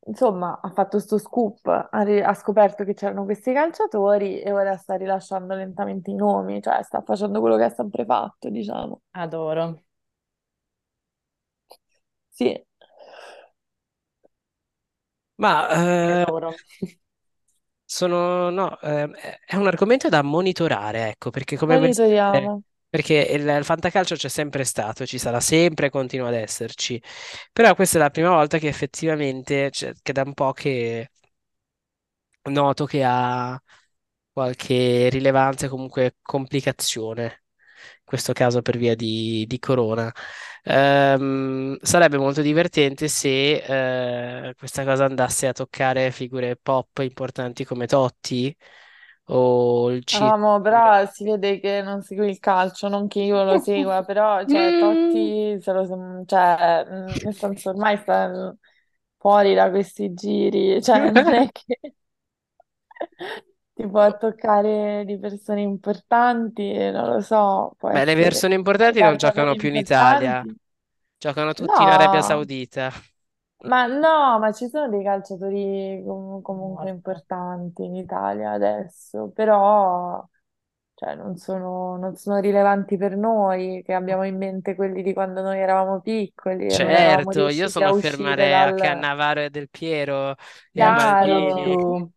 [0.07, 4.76] insomma ha fatto sto scoop, ha, ri- ha scoperto che c'erano questi calciatori e ora
[4.76, 9.00] sta rilasciando lentamente i nomi, cioè sta facendo quello che ha sempre fatto, diciamo.
[9.12, 9.82] Adoro.
[12.30, 12.64] Sì.
[15.38, 16.61] Ma eh, Adoro.
[17.84, 19.12] sono, no, ehm,
[19.44, 22.62] è un argomento da monitorare, ecco, perché come Monitoriamo.
[22.97, 27.01] Perché il, il fantacalcio c'è sempre stato, ci sarà sempre e continua ad esserci.
[27.53, 31.11] Però questa è la prima volta che effettivamente, cioè, che da un po' che
[32.51, 33.61] noto che ha
[34.32, 40.12] qualche rilevanza e comunque complicazione, in questo caso per via di, di Corona.
[40.64, 47.86] Ehm, sarebbe molto divertente se eh, questa cosa andasse a toccare figure pop importanti come
[47.86, 48.55] Totti
[49.27, 50.39] o il Ah, Circo.
[50.39, 54.47] mo, però si vede che non segui il calcio, non che io lo segua, però
[54.47, 54.74] cioè, Mm.
[54.74, 55.85] Totti, se lo
[56.24, 58.57] cioè, mm, nel senso ormai sta
[59.18, 61.97] fuori da questi giri, cioè non è che
[63.74, 69.01] ti può toccare di persone importanti, non lo so, può Beh, le essere persone importanti
[69.03, 70.45] non giocano più in Italia,
[71.18, 72.93] giocano tutti in Arabia No, Saudita.
[73.67, 80.27] Ma no, ma ci sono dei calciatori com- comunque importanti in Italia adesso, però
[80.95, 85.43] cioè, non sono, non sono rilevanti per noi, che abbiamo in mente quelli di quando
[85.43, 88.73] noi eravamo piccoli e non eravamo Certo, io riusciti sono a a uscire fermare a
[88.73, 90.35] dal Cannavaro e Del Piero
[90.73, 90.91] e a chiaro.
[90.91, 92.12] Maldini.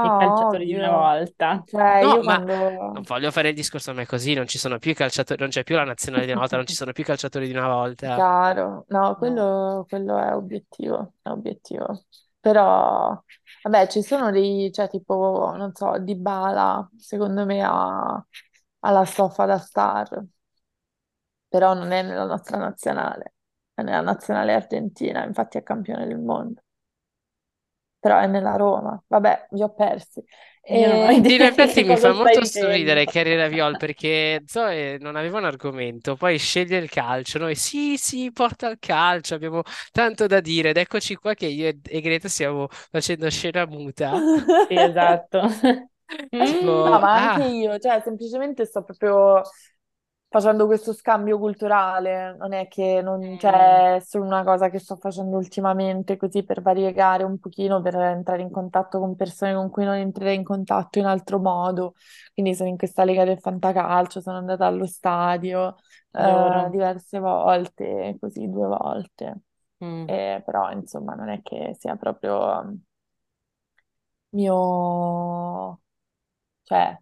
[0.00, 1.12] I No, calciatori di una ovvio.
[1.16, 1.64] volta.
[1.64, 2.42] Cioè, No, io ma
[2.90, 3.04] non quando...
[3.04, 5.64] voglio fare il discorso a me così, non ci sono più i calciatori, non c'è
[5.64, 8.26] più la nazionale di una volta, non ci sono più i calciatori di una volta.
[8.46, 9.16] Chiaro, no, No.
[9.16, 12.04] quello, quello è obiettivo, è obiettivo.
[12.38, 13.20] Però,
[13.62, 18.14] vabbè, ci sono dei, cioè, tipo, non so, Dybala, secondo me ha,
[18.80, 20.24] ha la stoffa da star,
[21.48, 23.34] però non è nella nostra nazionale,
[23.74, 26.62] è nella nazionale argentina, infatti è campione del mondo,
[28.04, 29.02] però è nella Roma.
[29.06, 30.22] Vabbè, vi ho persi.
[30.60, 30.84] E...
[31.08, 35.16] Sì, in idea di effetti che mi fa molto sorridere Kerry Raviol perché Zoe non
[35.16, 37.38] aveva un argomento, poi sceglie il calcio.
[37.38, 40.68] Noi sì, sì, porta il calcio, abbiamo tanto da dire.
[40.68, 44.12] Ed eccoci qua che io e Greta stiamo facendo scena muta.
[44.68, 45.40] Sì, esatto.
[46.30, 46.44] No.
[46.44, 49.40] Tipo, ma anche ah, io, cioè semplicemente sto proprio
[50.34, 53.36] facendo questo scambio culturale, non è che non Mm.
[53.36, 58.42] c'è solo una cosa che sto facendo ultimamente così per variegare un pochino, per entrare
[58.42, 61.94] in contatto con persone con cui non entrerei in contatto in altro modo.
[62.32, 65.76] Quindi sono in questa lega del fantacalcio, sono andata allo stadio
[66.12, 69.40] eh, diverse volte, così due volte.
[69.84, 70.08] Mm.
[70.08, 72.78] Eh, però insomma non è che sia proprio um,
[74.30, 75.80] mio
[76.64, 76.98] cioè,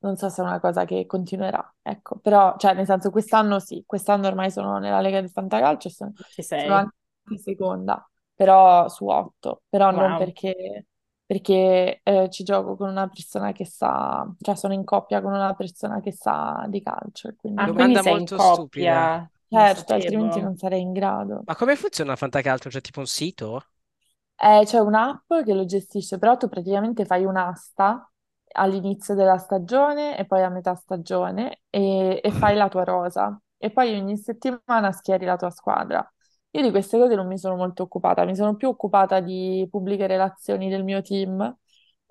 [0.00, 3.82] non so se è una cosa che continuerà, ecco, però, cioè, nel senso, quest'anno sì,
[3.86, 6.12] quest'anno ormai sono nella Lega del Fantacalcio, e sono,
[6.48, 6.94] Ci sono anche
[7.30, 10.14] in seconda, però su otto, però non Wow.
[10.14, 10.86] perché,
[11.24, 15.54] perché eh, ci gioco con una persona che sa, cioè sono in coppia con una
[15.54, 19.10] persona che sa di calcio, e Ah, quindi, quindi domanda sei in molto stupida.
[19.12, 19.28] coppia?
[19.52, 20.40] Non certo, altrimenti sapevo.
[20.40, 21.46] non sarei in grado.
[21.46, 22.68] Ma come funziona il fantacalcio?
[22.70, 23.64] C'è tipo un sito?
[24.38, 28.10] Eh, c'è un'app che lo gestisce, però tu praticamente fai un'asta
[28.56, 33.70] all'inizio della stagione e poi a metà stagione e, e fai la tua rosa e
[33.70, 36.06] poi ogni settimana schieri la tua squadra.
[36.52, 40.06] Io di queste cose non mi sono molto occupata, mi sono più occupata di pubbliche
[40.06, 41.56] relazioni del mio team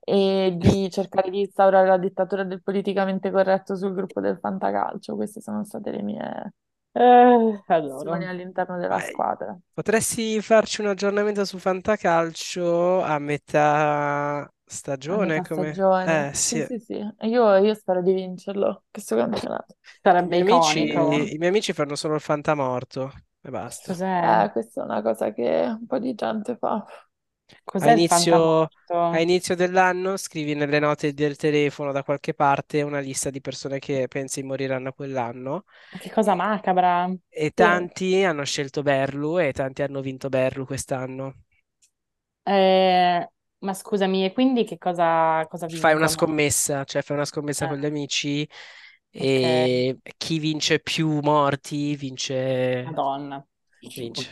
[0.03, 5.15] e di cercare di instaurare la dittatura del politicamente corretto sul gruppo del fantacalcio.
[5.15, 6.53] Queste sono state le mie
[6.95, 8.27] Eh, passioni adoro.
[8.27, 9.01] all'interno della Vai.
[9.01, 9.57] squadra.
[9.73, 14.49] Potresti farci un aggiornamento su Fantacalcio a metà
[15.07, 15.17] A stagione?
[15.17, 15.83] metà Come...
[15.83, 16.29] stagione.
[16.29, 16.63] Eh, Sì, sì.
[16.63, 16.93] sì, sì.
[17.21, 19.75] Io, io spero di vincerlo, questo campionato.
[20.25, 21.33] I Sarebbe miei amici, iconico.
[21.33, 23.97] i miei amici fanno solo il fantamorto e basta.
[23.97, 24.43] Cos'è?
[24.45, 26.83] Eh, questa è una cosa che un po' di gente fa.
[27.77, 28.69] A Cos'è il inizio,
[29.09, 33.79] a inizio dell'anno scrivi nelle note del telefono da qualche parte una lista di persone
[33.79, 37.11] che pensi moriranno quell'anno Ma Che cosa macabra.
[37.29, 41.35] e tanti hanno scelto Berlu e tanti hanno vinto Berlu quest'anno.
[42.47, 43.29] Eh,
[43.59, 46.07] ma scusami, e quindi che cosa, cosa Fai una vincono?
[46.07, 48.47] scommessa, cioè fai una scommessa con Eh, gli amici
[49.09, 53.45] e chi vince più morti vince, Madonna.
[53.95, 54.29] vince.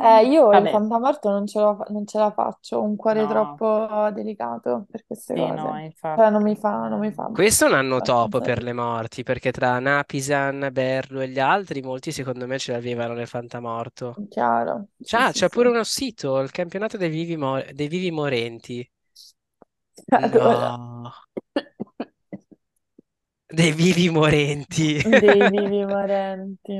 [0.00, 3.26] Eh, io il Vabbè, fantamorto non ce la, non ce la faccio, ho un cuore
[3.26, 5.82] no, troppo delicato per queste sì, no, cose.
[6.14, 6.44] Cioè, non infatti.
[6.44, 9.52] mi fa, non mi fa Questo è un anno top abbastanza per le morti, perché
[9.52, 14.22] tra Napisan, Berlu e gli altri, molti secondo me ce l'avevano nel fantamorto.
[14.30, 15.70] Chiaro, sì, Ah, sì, c'è pure sì.
[15.70, 18.88] uno sito, il campionato dei vivi, mo- dei vivi morenti.
[20.10, 21.12] Allora, No,
[23.46, 24.98] dei vivi morenti.
[25.20, 26.74] dei vivi morenti.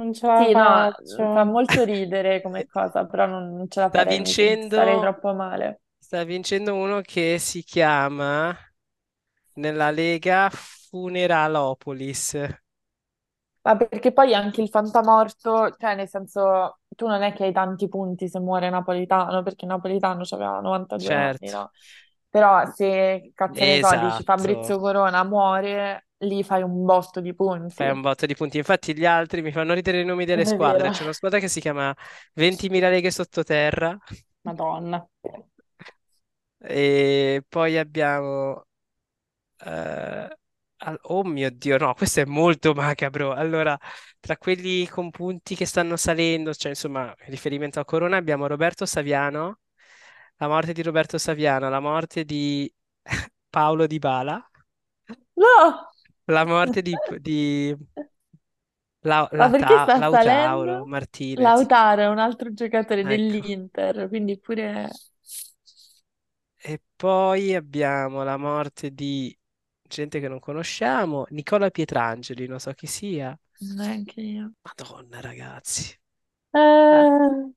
[0.00, 0.92] Non ce la Sì, no,
[1.30, 1.44] fa faccio.
[1.44, 5.32] molto ridere come cosa, però non, non ce la Sta farei, mi starei vincendo, troppo
[5.34, 5.82] male.
[5.98, 8.56] sta vincendo uno che si chiama
[9.54, 12.36] nella Lega Funeralopolis.
[13.62, 17.88] Ma perché poi anche il fantamorto, cioè nel senso, tu non è che hai tanti
[17.88, 21.70] punti se muore Napolitano, perché Napolitano aveva 92 anni, Certo, no?
[22.30, 24.24] Però se, cazzo ne so, dici esatto.
[24.24, 27.34] Fabrizio Corona muore, lì fai un botto di
[27.74, 27.90] Fai punti.
[27.90, 28.58] un botto di punti.
[28.58, 30.90] Infatti, gli altri mi fanno ridere i nomi delle È squadre.
[30.90, 31.94] C'è una squadra che si chiama
[32.34, 33.96] 20.000 leghe sottoterra.
[34.44, 35.08] Madonna.
[36.62, 38.64] E poi abbiamo.
[40.78, 43.32] al- oh mio Dio, no, questo è molto macabro.
[43.32, 43.78] Allora,
[44.20, 48.86] tra quelli con punti che stanno salendo, cioè insomma, in riferimento a Corona, abbiamo Roberto
[48.86, 49.60] Saviano,
[50.36, 52.72] la morte di Roberto Saviano, la morte di
[53.50, 54.44] Paolo Dybala,
[55.36, 55.89] No!
[56.30, 57.74] La morte di, di
[59.02, 60.86] La- Ma perché sta Lautaro salendo?
[60.86, 61.66] Martinez.
[61.66, 63.44] Lautaro è un altro giocatore Ecco.
[63.44, 65.00] dell'Inter, quindi pure...
[66.62, 69.36] E poi abbiamo la morte di
[69.82, 73.36] gente che non conosciamo, Nicola Pietrangeli, non so chi sia.
[73.76, 74.52] Neanche io.
[74.64, 75.98] Madonna, ragazzi.
[76.54, 77.50] Eh,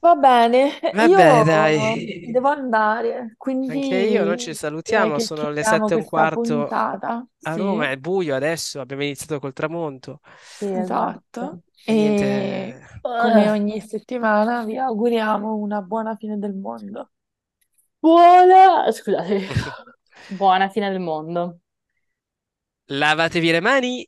[0.00, 2.06] Va bene, Vabbè, io dai.
[2.22, 3.34] devo andare,
[3.70, 6.04] Anche io, noi ci quindi direi salutiamo, che sono le chiudiamo sette e un questa
[6.04, 7.26] quarto puntata.
[7.42, 10.20] a Sì, Roma, è buio adesso, abbiamo iniziato col tramonto.
[10.42, 11.22] sì, esatto.
[11.46, 11.62] esatto.
[11.84, 17.12] E E niente, come Eh, ogni settimana vi auguriamo una buona fine del mondo.
[18.00, 19.48] buona, scusate,
[20.26, 21.60] buona fine del mondo.
[22.88, 24.06] lavatevi le mani.